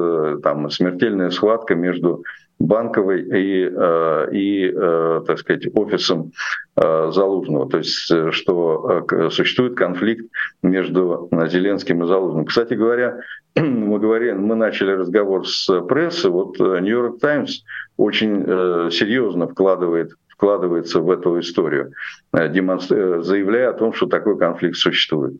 [0.43, 2.25] там, смертельная схватка между
[2.63, 6.33] банковой и, э, и э, так сказать, офисом
[6.77, 7.69] э, Залужного.
[7.69, 10.25] То есть, что существует конфликт
[10.63, 12.45] между Зеленским и Залужным.
[12.47, 13.21] Кстати говоря,
[13.57, 16.31] мы, говорим, мы начали разговор с прессой.
[16.31, 17.63] Вот Нью-Йорк Таймс
[17.97, 18.45] очень
[18.91, 21.93] серьезно вкладывает вкладывается в эту историю,
[22.33, 25.35] заявляя о том, что такой конфликт существует.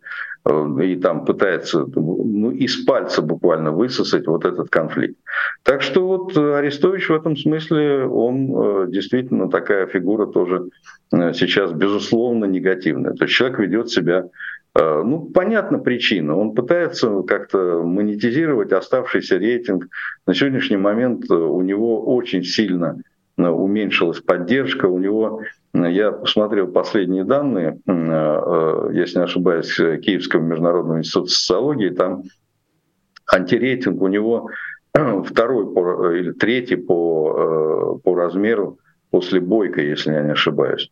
[0.45, 5.17] И там пытается ну, из пальца буквально высосать вот этот конфликт.
[5.63, 10.71] Так что вот Арестович в этом смысле, он действительно такая фигура тоже
[11.13, 13.13] сейчас безусловно негативная.
[13.13, 14.31] То есть человек ведет себя
[14.75, 16.37] ну, понятна причина.
[16.37, 19.87] Он пытается как-то монетизировать оставшийся рейтинг.
[20.27, 24.87] На сегодняшний момент у него очень сильно Э, уменьшилась поддержка.
[24.87, 25.43] У него,
[25.75, 32.25] э, я посмотрел последние данные, э, если не ошибаюсь, Киевского международного института социологии, там
[33.31, 34.51] антирейтинг у него
[35.25, 38.79] второй по, или третий по, по размеру
[39.11, 40.91] после Бойко, если я не ошибаюсь,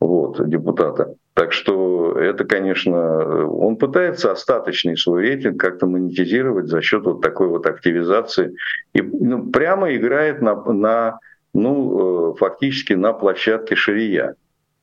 [0.00, 1.14] вот, депутата.
[1.34, 7.48] Так что это, конечно, он пытается остаточный свой рейтинг как-то монетизировать за счет вот такой
[7.48, 8.54] вот активизации
[8.92, 11.18] и ну, прямо играет на, на
[11.54, 14.36] ну, э, фактически на площадке Шария.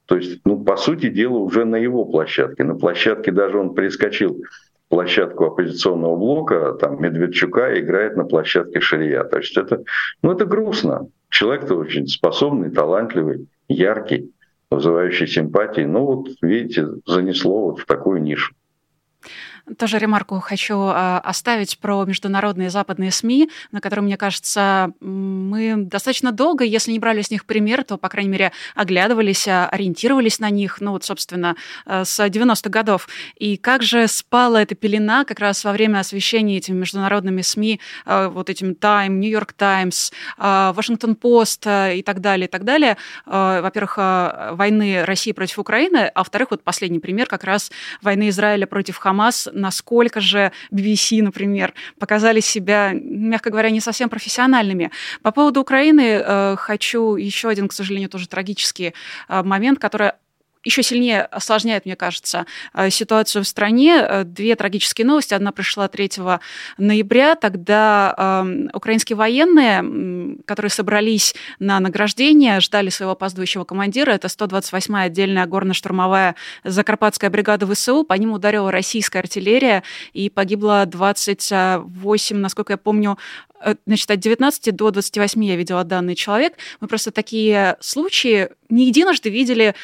[0.05, 2.63] То есть, ну, по сути дела, уже на его площадке.
[2.63, 4.41] На площадке даже он перескочил
[4.87, 9.23] площадку оппозиционного блока, там, Медведчука играет на площадке Шария.
[9.23, 9.83] То есть это,
[10.23, 11.07] ну, это грустно.
[11.29, 14.31] Человек-то очень способный, талантливый, яркий,
[14.71, 15.81] вызывающий симпатии.
[15.81, 18.53] Ну вот, видите, занесло вот в такую нишу.
[19.77, 26.31] Тоже ремарку хочу а, оставить про международные западные СМИ, на которые, мне кажется, мы достаточно
[26.31, 30.49] долго, если не брали с них пример, то, по крайней мере, оглядывались, а, ориентировались на
[30.49, 31.55] них, ну вот, собственно,
[31.85, 33.07] а, с 90-х годов.
[33.37, 38.49] И как же спала эта пелена как раз во время освещения этими международными СМИ, вот
[38.49, 42.97] этим Time, New York Times, Washington Post и так далее, и так далее.
[43.25, 48.97] Во-первых, войны России против Украины, а во-вторых, вот последний пример как раз войны Израиля против
[48.97, 54.91] Хамас насколько же BBC, например, показали себя, мягко говоря, не совсем профессиональными.
[55.21, 58.93] По поводу Украины э, хочу еще один, к сожалению, тоже трагический
[59.27, 60.11] э, момент, который
[60.63, 63.97] еще сильнее осложняет, мне кажется, э, ситуацию в стране.
[64.01, 65.33] Э, две трагические новости.
[65.33, 66.39] Одна пришла 3
[66.77, 74.11] ноября, тогда э, украинские военные, которые собрались на награждение, ждали своего опаздывающего командира.
[74.11, 78.03] Это 128-я отдельная горно-штурмовая Закарпатская бригада ВСУ.
[78.03, 83.17] По ним ударила российская артиллерия, и погибло 28, насколько я помню,
[83.61, 86.53] Э, значит, от 19 до 28 я видела данный человек.
[86.79, 89.75] Мы просто такие случаи не единожды видели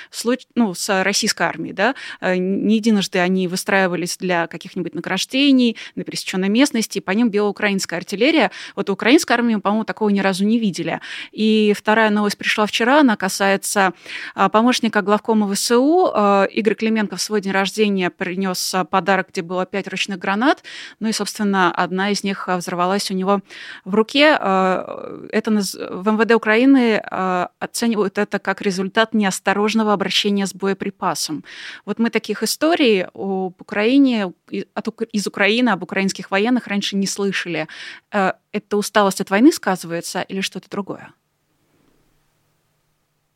[0.54, 1.74] ну, с российской армией.
[1.74, 1.96] Да?
[2.22, 8.00] Э, не единожды они выстраивались для каких-нибудь награждений на пересеченной местности, по ним била украинская
[8.00, 8.52] артиллерия.
[8.76, 11.02] Вот украинской армии, по-моему, такого ни разу не видели.
[11.32, 13.94] И вторая новость пришла вчера, она касается
[14.34, 16.12] а, помощника главкома ВСУ.
[16.14, 20.64] Э, Игорь Клименко в свой день рождения принес подарок, где было пять ручных гранат.
[21.00, 23.42] Ну и, собственно, одна из них взорвалась у него
[23.84, 24.38] в руке.
[24.40, 31.44] Э, это в МВД Украины э, оценивают это как результат неосторожного обращения с боеприпасом.
[31.86, 37.68] Вот мы таких историй об Украине, из Украины, об украинских военных раньше не слышали.
[38.12, 41.14] Э, это усталость от войны сказывается или что-то другое?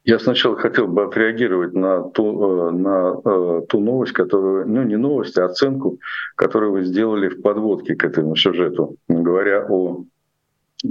[0.05, 5.45] Я сначала хотел бы отреагировать на ту, на ту новость, которую, ну не новость, а
[5.45, 5.99] оценку,
[6.36, 10.05] которую вы сделали в подводке к этому сюжету, говоря о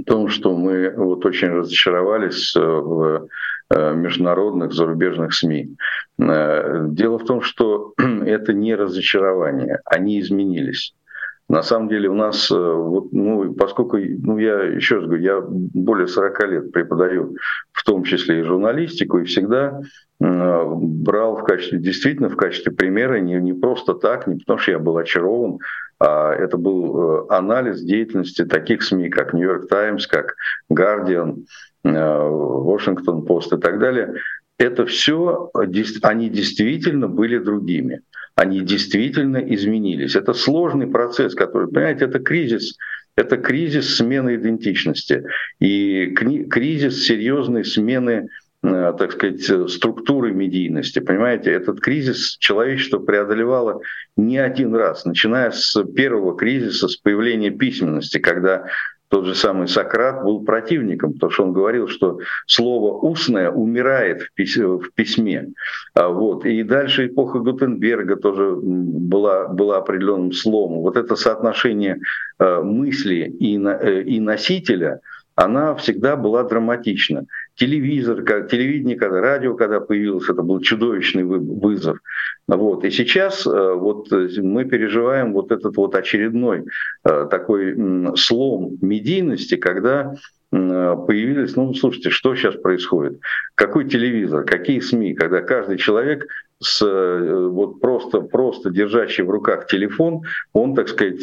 [0.05, 3.27] том, что мы вот очень разочаровались э, в э,
[3.71, 5.75] международных зарубежных СМИ.
[6.19, 10.93] Э, дело в том, что это не разочарование, они изменились.
[11.47, 16.05] На самом деле у нас, вот, ну, поскольку, ну, я еще раз говорю, я более
[16.05, 17.35] 40 лет преподаю,
[17.71, 19.81] в том числе и журналистику, и всегда
[20.19, 24.77] брал в качестве, действительно в качестве примера не, не просто так, не потому что я
[24.77, 25.57] был очарован,
[25.99, 30.35] а это был э, анализ деятельности таких СМИ, как Нью-Йорк Таймс, как
[30.71, 31.45] Guardian,
[31.83, 34.15] Washington Post и так далее.
[34.57, 38.01] Это все, они действительно были другими.
[38.35, 40.15] Они действительно изменились.
[40.15, 42.77] Это сложный процесс, который, понимаете, это кризис,
[43.15, 45.25] это кризис смены идентичности
[45.59, 48.29] и кризис серьезной смены
[48.61, 50.99] Э, так сказать, структуры медийности.
[50.99, 53.81] Понимаете, этот кризис человечество преодолевало
[54.17, 58.65] не один раз, начиная с первого кризиса, с появления письменности, когда
[59.09, 64.91] тот же самый Сократ был противником, потому что он говорил, что слово «устное» умирает в
[64.93, 65.49] письме.
[65.95, 66.45] А вот.
[66.45, 70.81] И дальше эпоха Гутенберга тоже была, была определенным сломом.
[70.81, 71.99] Вот это соотношение
[72.37, 74.99] э, мысли и, э, и носителя–
[75.39, 77.25] она всегда была драматична.
[77.55, 81.99] Телевизор, телевидение, когда радио, когда появилось, это был чудовищный вызов.
[82.49, 82.83] Вот.
[82.83, 86.65] И сейчас э, вот мы переживаем вот этот вот очередной
[87.03, 87.75] э, такой
[88.17, 90.15] слом медийности, когда
[90.51, 93.19] появились, ну, слушайте, что сейчас происходит?
[93.53, 96.25] Какой телевизор, какие СМИ, когда каждый человек
[96.59, 101.21] с э, вот просто, просто держащий в руках телефон, он, так сказать,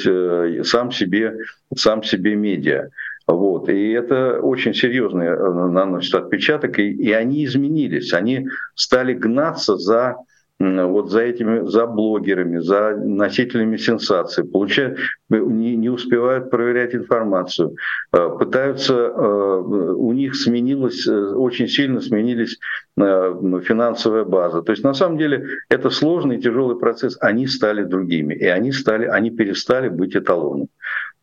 [0.65, 1.39] сам себе,
[1.75, 2.91] сам себе медиа.
[3.27, 3.69] Вот.
[3.69, 8.13] И это очень серьезный э, наносит отпечаток, и, и они изменились.
[8.13, 10.17] Они стали гнаться за
[10.59, 14.99] вот за этими, за блогерами, за носителями сенсаций, получают,
[15.29, 17.77] не, не успевают проверять информацию,
[18.13, 22.59] э, пытаются, э, у них сменилась, очень сильно сменились
[22.99, 24.63] финансовая база.
[24.63, 27.19] То есть на самом деле это сложный и тяжелый процесс.
[27.21, 30.69] Они стали другими, и они, стали, они перестали быть эталоном.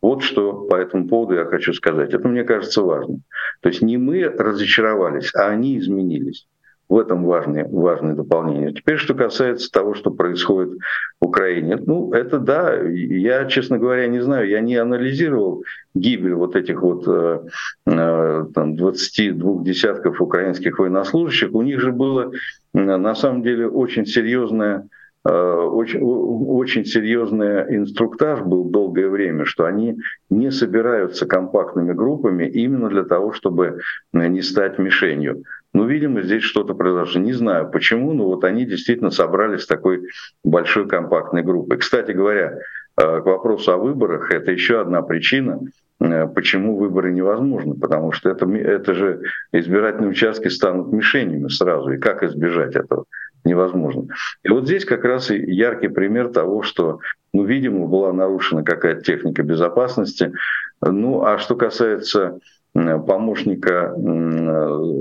[0.00, 2.14] Вот что по этому поводу я хочу сказать.
[2.14, 3.20] Это, мне кажется, важно.
[3.60, 6.46] То есть не мы разочаровались, а они изменились.
[6.88, 8.72] В этом важное, важное дополнение.
[8.72, 10.78] Теперь, что касается того, что происходит
[11.20, 11.76] в Украине.
[11.76, 15.64] Ну, это да, я, честно говоря, не знаю, я не анализировал
[15.94, 17.40] гибель вот этих вот э,
[17.86, 21.54] э там, 22 десятков украинских военнослужащих.
[21.54, 22.32] У них же было
[22.74, 24.86] на самом деле очень серьезное Э,
[25.24, 29.98] очень, очень серьезный инструктаж был долгое время, что они
[30.28, 33.80] не собираются компактными группами именно для того, чтобы
[34.12, 35.44] не стать мишенью.
[35.74, 37.20] Ну, видимо, здесь что-то произошло.
[37.20, 40.02] Не знаю почему, но вот они действительно собрались такой
[40.44, 41.78] большой компактной группой.
[41.78, 42.58] Кстати говоря,
[42.96, 45.58] э, к вопросу о выборах, это еще одна причина,
[45.98, 51.98] э, почему выборы невозможны, потому что это, это же избирательные участки станут мишенями сразу, и
[51.98, 53.06] как избежать этого?
[53.44, 54.06] Невозможно.
[54.42, 57.00] И вот здесь как раз и яркий пример того, что,
[57.32, 60.32] ну, видимо, была нарушена какая-то техника безопасности.
[60.80, 62.38] Ну, а что касается
[62.72, 63.94] помощника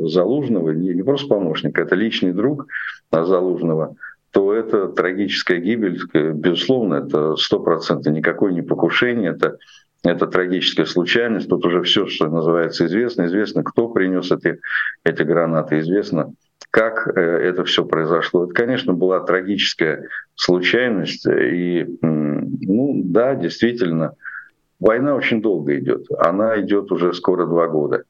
[0.06, 2.68] Залужного, не, не просто помощника, это личный друг
[3.12, 3.96] Залужного,
[4.32, 9.58] то это трагическая гибель, безусловно, это сто процентов никакое не покушение, это
[10.04, 11.48] это трагическая случайность.
[11.48, 13.26] Тут уже все, что называется, известно.
[13.26, 14.60] Известно, кто принес эти,
[15.06, 16.34] эти гранаты, известно,
[16.72, 18.46] как э, это все произошло.
[18.46, 21.26] Это, конечно, была трагическая случайность.
[21.28, 24.14] И, ну да, действительно,
[24.80, 26.06] война очень долго идет.
[26.18, 28.04] Она идет уже скоро два года.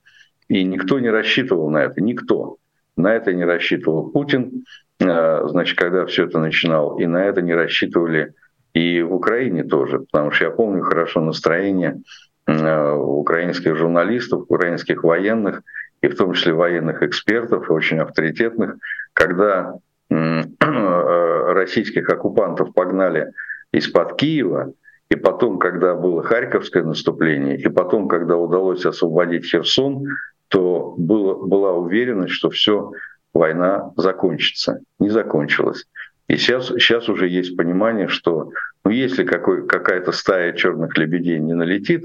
[0.48, 2.02] И никто не рассчитывал на это.
[2.02, 2.58] Никто.
[2.96, 4.66] На это не рассчитывал Путин,
[5.00, 6.98] э, значит, когда все это начинал.
[6.98, 8.34] И на это не рассчитывали
[8.74, 10.00] и в Украине тоже.
[10.00, 12.02] Потому что я помню хорошо настроение
[12.48, 15.64] э, украинских журналистов, украинских военных–
[16.04, 18.76] и в том числе военных экспертов, очень авторитетных,
[19.14, 19.76] когда
[20.60, 23.32] российских оккупантов погнали
[23.72, 24.74] из-под Киева,
[25.10, 30.06] и потом, когда было Харьковское наступление, и потом, когда удалось освободить Херсон,
[30.50, 32.92] то было, была уверенность, что все,
[33.34, 34.82] война закончится.
[35.00, 35.86] Не закончилась.
[36.28, 38.52] И сейчас, сейчас уже есть понимание, что
[38.84, 42.04] ну, если какой, какая-то стая черных лебедей не налетит,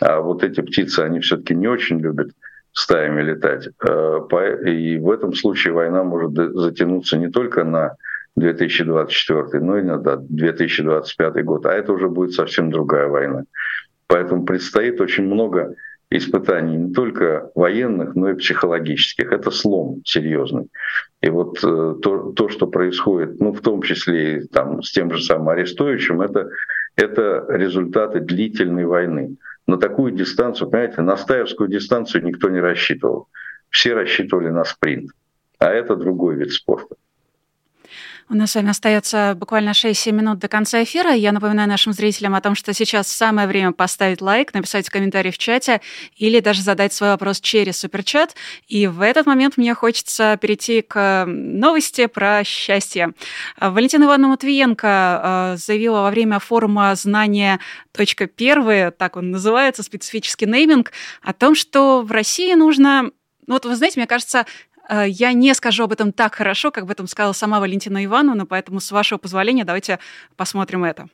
[0.00, 2.30] а вот эти птицы, они все-таки не очень любят
[2.74, 3.68] стаями летать.
[3.88, 4.20] Э,
[4.66, 7.96] и в этом случае война может затянуться не только на
[8.36, 11.66] 2024, но и на 2025 год.
[11.66, 13.44] А это уже будет совсем другая война.
[14.08, 15.74] Поэтому предстоит очень много
[16.10, 19.32] испытаний не только военных, но и психологических.
[19.32, 20.66] Это слом серьезный.
[21.22, 25.12] И вот э, то, то что происходит, ну, в том числе и там, с тем
[25.12, 26.48] же самым Арестовичем, это,
[26.96, 29.36] это результаты длительной войны
[29.66, 33.28] на такую дистанцию, понимаете, на стаевскую дистанцию никто не рассчитывал.
[33.70, 35.10] Все рассчитывали на спринт.
[35.58, 36.96] А это другой вид спорта.
[38.30, 41.12] У нас с вами остается буквально 6-7 минут до конца эфира.
[41.12, 45.36] Я напоминаю нашим зрителям о том, что сейчас самое время поставить лайк, написать комментарий в
[45.36, 45.82] чате
[46.16, 48.34] или даже задать свой вопрос через суперчат.
[48.66, 53.12] И в этот момент мне хочется перейти к новости про счастье.
[53.60, 57.60] Валентина Ивановна Матвиенко э, заявила во время форума «Знания.
[58.36, 63.10] Первые», так он называется, специфический нейминг, о том, что в России нужно
[63.46, 64.46] ну вот вы знаете, мне кажется,
[64.88, 68.80] я не скажу об этом так хорошо, как об этом сказала сама Валентина Ивановна, поэтому,
[68.80, 69.98] с вашего позволения, давайте
[70.36, 71.08] посмотрим это.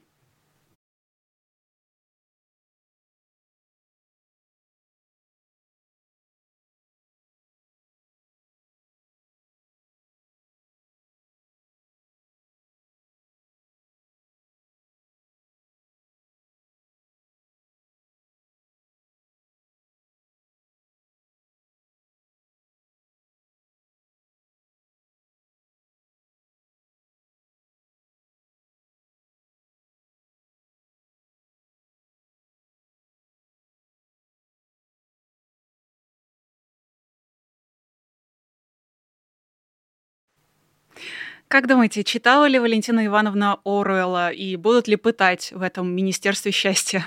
[41.50, 47.02] Как думаете, читала ли Валентина Ивановна Оруэлла и будут ли пытать в этом Министерстве счастья?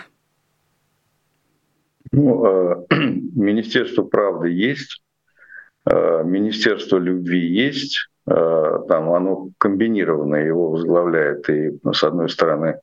[2.11, 2.85] Ну, э,
[3.35, 5.01] Министерство правды есть,
[5.89, 12.81] э, Министерство любви есть, э, там оно комбинированное, его возглавляет и, с одной стороны,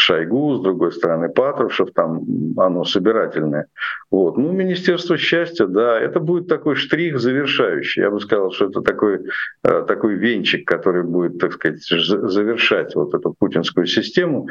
[0.00, 2.22] Шойгу, с другой стороны Патрушев, там
[2.56, 3.66] оно собирательное.
[4.10, 4.38] Вот.
[4.38, 8.02] Ну, Министерство счастья, да, это будет такой штрих завершающий.
[8.02, 9.20] Я бы сказал, что это такой,
[9.62, 14.48] э, такой венчик, который будет, так сказать, завершать вот эту путинскую систему.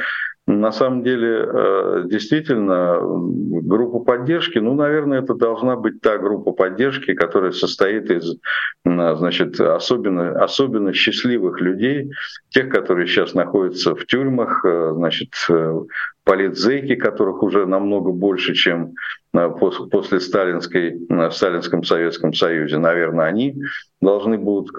[0.49, 7.13] На самом деле, э, действительно, группа поддержки, ну, наверное, это должна быть та группа поддержки,
[7.13, 8.35] которая состоит из,
[8.83, 12.09] значит, особенно, особенно счастливых людей,
[12.49, 15.81] тех, которые сейчас находятся в тюрьмах, э, значит, э,
[16.23, 18.95] политзеки, которых уже намного больше, чем
[19.31, 22.79] после сталинской, в Сталинском Советском Союзе.
[22.79, 23.55] Наверное, они
[24.01, 24.75] должны будут,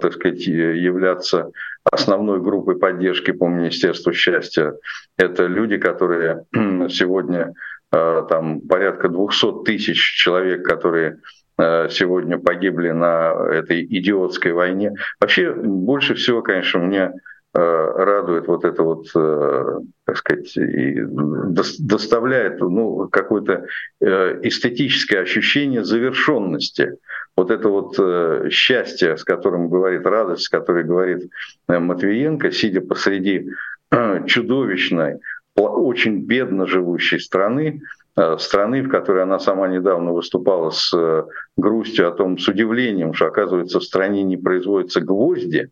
[0.00, 1.50] так сказать, являться
[1.90, 4.74] основной группой поддержки по Министерству счастья.
[5.16, 6.44] Это люди, которые
[6.88, 7.54] сегодня
[7.92, 11.18] э, там порядка 200 тысяч человек, которые
[11.58, 14.94] э, сегодня погибли на этой идиотской войне.
[15.20, 17.12] Вообще больше всего, конечно, мне
[17.54, 21.02] э, радует вот это вот, так сказать, и
[21.78, 23.66] доставляет ну, какое-то
[24.00, 26.96] эстетическое ощущение завершенности
[27.36, 31.30] вот это вот э, счастье, с которым говорит радость, с которой говорит
[31.68, 33.48] э, Матвиенко, сидя посреди
[33.90, 35.20] э, чудовищной,
[35.54, 37.82] очень бедно живущей страны,
[38.38, 40.94] страны, в которой она сама недавно выступала с
[41.58, 45.68] грустью о том, с удивлением, что, оказывается, в стране не производятся гвозди,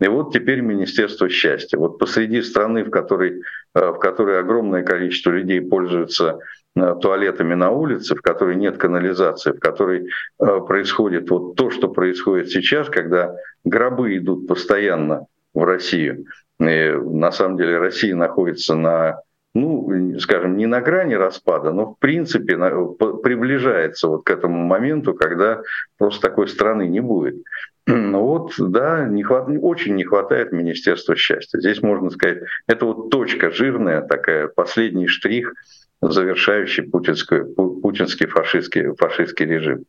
[0.00, 1.76] и вот теперь Министерство счастья.
[1.76, 3.42] Вот посреди страны, в которой,
[3.74, 9.58] в которой огромное количество людей пользуются Э, туалетами на улице, в которой нет канализации, в
[9.58, 10.08] которой
[10.38, 16.26] э, происходит вот то, что происходит сейчас, когда гробы идут постоянно в Россию.
[16.60, 19.20] И на самом деле Россия находится на,
[19.54, 25.62] ну, скажем, не на грани распада, но в принципе приближается вот к этому моменту, когда
[25.98, 27.42] просто такой страны не будет.
[27.86, 29.48] Ну вот, да, не хват...
[29.60, 31.58] очень не хватает Министерства счастья.
[31.58, 35.54] Здесь можно сказать, это вот точка жирная, такая последний штрих
[36.02, 39.84] завершающий путинский фашистский, фашистский режим.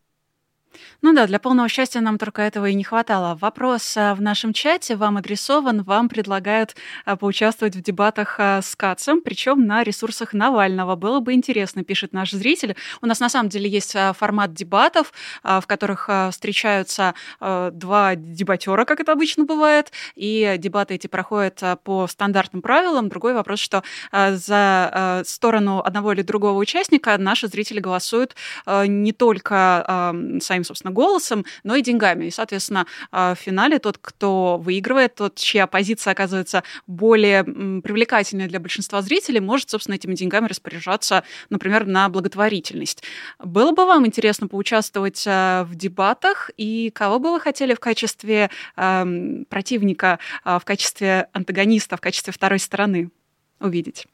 [1.04, 3.36] Ну да, для полного счастья нам только этого и не хватало.
[3.42, 5.82] Вопрос э, в нашем чате вам адресован.
[5.82, 6.76] Вам предлагают
[7.08, 10.96] э, поучаствовать в дебатах э, с Кацем, причем на ресурсах Навального.
[10.96, 12.76] Было бы интересно, пишет наш зритель.
[13.02, 15.12] У нас на самом деле есть формат дебатов,
[15.44, 22.62] в которых встречаются два дебатера, как это обычно бывает, и дебаты эти проходят по стандартным
[22.62, 23.10] правилам.
[23.10, 28.36] Другой вопрос, что за сторону одного или другого участника наши зрители голосуют
[28.68, 32.26] не только своим, собственно, голосом, но и деньгами.
[32.26, 38.60] И, соответственно, а, в финале тот, кто выигрывает, тот, чья позиция оказывается более привлекательной для
[38.60, 43.04] большинства зрителей, может, собственно, этими деньгами распоряжаться, например, на благотворительность.
[43.40, 48.50] Было бы вам интересно поучаствовать а, в дебатах, и кого бы вы хотели в качестве
[48.76, 53.12] противника, а, в качестве антагониста, в качестве второй стороны
[53.60, 54.08] увидеть?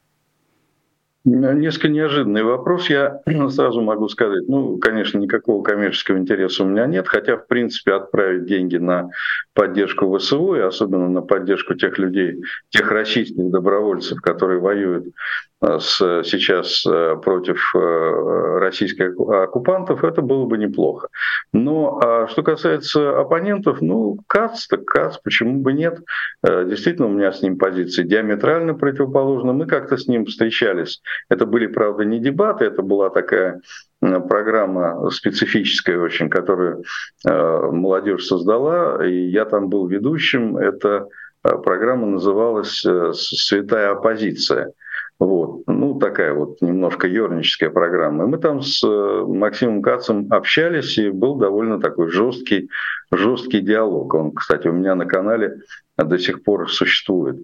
[1.28, 2.90] Несколько неожиданный вопрос.
[2.90, 3.20] Я
[3.50, 8.46] сразу могу сказать, ну, конечно, никакого коммерческого интереса у меня нет, хотя, в принципе, отправить
[8.46, 9.10] деньги на
[9.54, 15.10] поддержку ВСУ, и особенно на поддержку тех людей, тех российских добровольцев, которые воюют э,
[15.62, 21.08] с, сейчас э, против э, российских оккупантов, это было бы неплохо.
[21.52, 26.00] Но а что касается оппонентов, ну, КАЦ, так КАЦ, почему бы нет?
[26.44, 29.54] Действительно, у меня с ним позиции диаметрально противоположны.
[29.54, 31.02] Мы как-то с ним встречались.
[31.30, 33.62] Это были, правда, не дебаты, это была такая
[34.00, 36.84] программа специфическая очень, которую
[37.28, 40.58] э, молодежь создала, и я там был ведущим.
[40.58, 41.08] Эта
[41.44, 44.74] э, программа называлась э, «Святая оппозиция».
[45.20, 45.64] Вот.
[45.66, 48.24] Ну, такая вот немножко ерническая программа.
[48.24, 52.70] И мы там с Максимом Кацем общались, и был довольно такой жесткий,
[53.12, 54.14] жесткий диалог.
[54.14, 55.62] Он, кстати, у меня на канале
[55.98, 57.38] до сих пор существует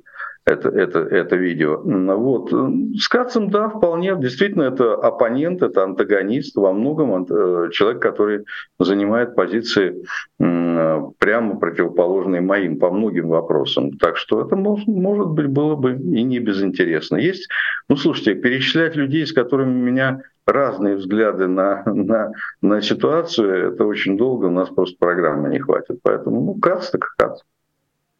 [0.45, 1.81] это, это, это видео.
[1.83, 2.51] Вот.
[2.97, 4.15] С Кацем, да, вполне.
[4.17, 8.45] Действительно, это оппонент, это антагонист, во многом э, человек, который
[8.79, 10.03] занимает позиции
[10.37, 13.91] прямо противоположные моим по многим вопросам.
[13.97, 17.17] Так что это, может, может быть, было бы и не безинтересно.
[17.17, 17.47] Есть,
[17.87, 22.31] ну, слушайте, перечислять людей, с которыми у меня разные взгляды на, на,
[22.61, 25.99] на ситуацию, это очень долго, у нас просто программы не хватит.
[26.03, 27.39] Поэтому, ну, Кац так Кац.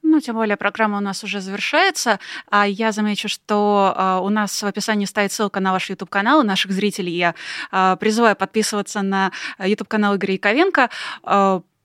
[0.03, 2.19] Ну, тем более программа у нас уже завершается.
[2.51, 6.43] А я замечу, что а, у нас в описании стоит ссылка на ваш YouTube-канал.
[6.43, 7.35] Наших зрителей я
[7.71, 10.89] а, призываю подписываться на YouTube-канал Игоря Яковенко.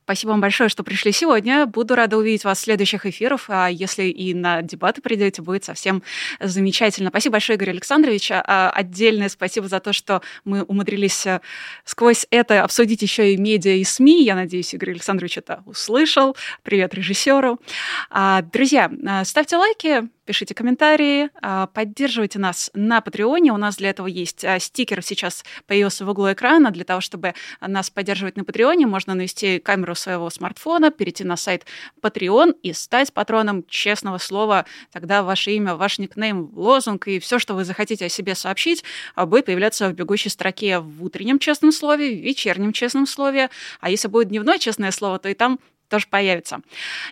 [0.08, 1.66] Спасибо вам большое, что пришли сегодня.
[1.66, 3.44] Буду рада увидеть вас в следующих эфирах.
[3.48, 6.02] А если и на дебаты придете, будет совсем
[6.40, 7.10] замечательно.
[7.10, 8.30] Спасибо большое, Игорь Александрович.
[8.32, 11.42] А отдельное спасибо за то, что мы умудрились э,
[11.84, 14.24] сквозь это обсудить еще и медиа и СМИ.
[14.24, 16.34] Я надеюсь, Игорь Александрович это услышал.
[16.62, 17.60] Привет режиссеру.
[18.08, 23.50] А, друзья, э, ставьте лайки, пишите комментарии, а, поддерживайте нас на Патреоне.
[23.50, 26.70] У нас для этого есть а, стикер, сейчас появился в углу экрана.
[26.70, 31.64] Для того, чтобы нас поддерживать на Патреоне, можно навести камеру своего смартфона, перейти на сайт
[32.02, 34.66] Patreon и стать патроном честного слова.
[34.92, 39.24] Тогда ваше имя, ваш никнейм, лозунг и все, что вы захотите о себе сообщить, а,
[39.24, 43.48] будет появляться в бегущей строке в утреннем честном слове, в вечернем честном слове.
[43.80, 45.58] А если будет дневное честное слово, то и там
[45.88, 46.60] тоже появится.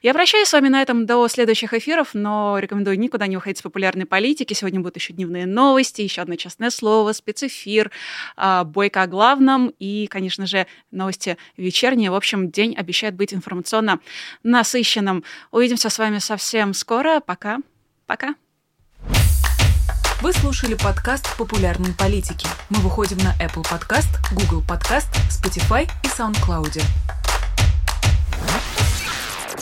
[0.03, 3.63] Я прощаюсь с вами на этом до следующих эфиров, но рекомендую никуда не уходить с
[3.63, 4.55] популярной политики.
[4.55, 7.91] Сегодня будут еще дневные новости, еще одно частное слово, спецэфир,
[8.37, 12.11] а, бойка о главном и, конечно же, новости вечерние.
[12.11, 14.01] В общем, день обещает быть информационно
[14.43, 15.25] насыщенным.
[15.51, 17.21] Увидимся с вами совсем скоро.
[17.21, 17.59] Пока.
[18.07, 18.35] Пока.
[20.23, 22.49] Вы слушали подкаст «Популярные политики».
[22.71, 27.16] Мы выходим на Apple Podcast, Google Podcast, Spotify и SoundCloud.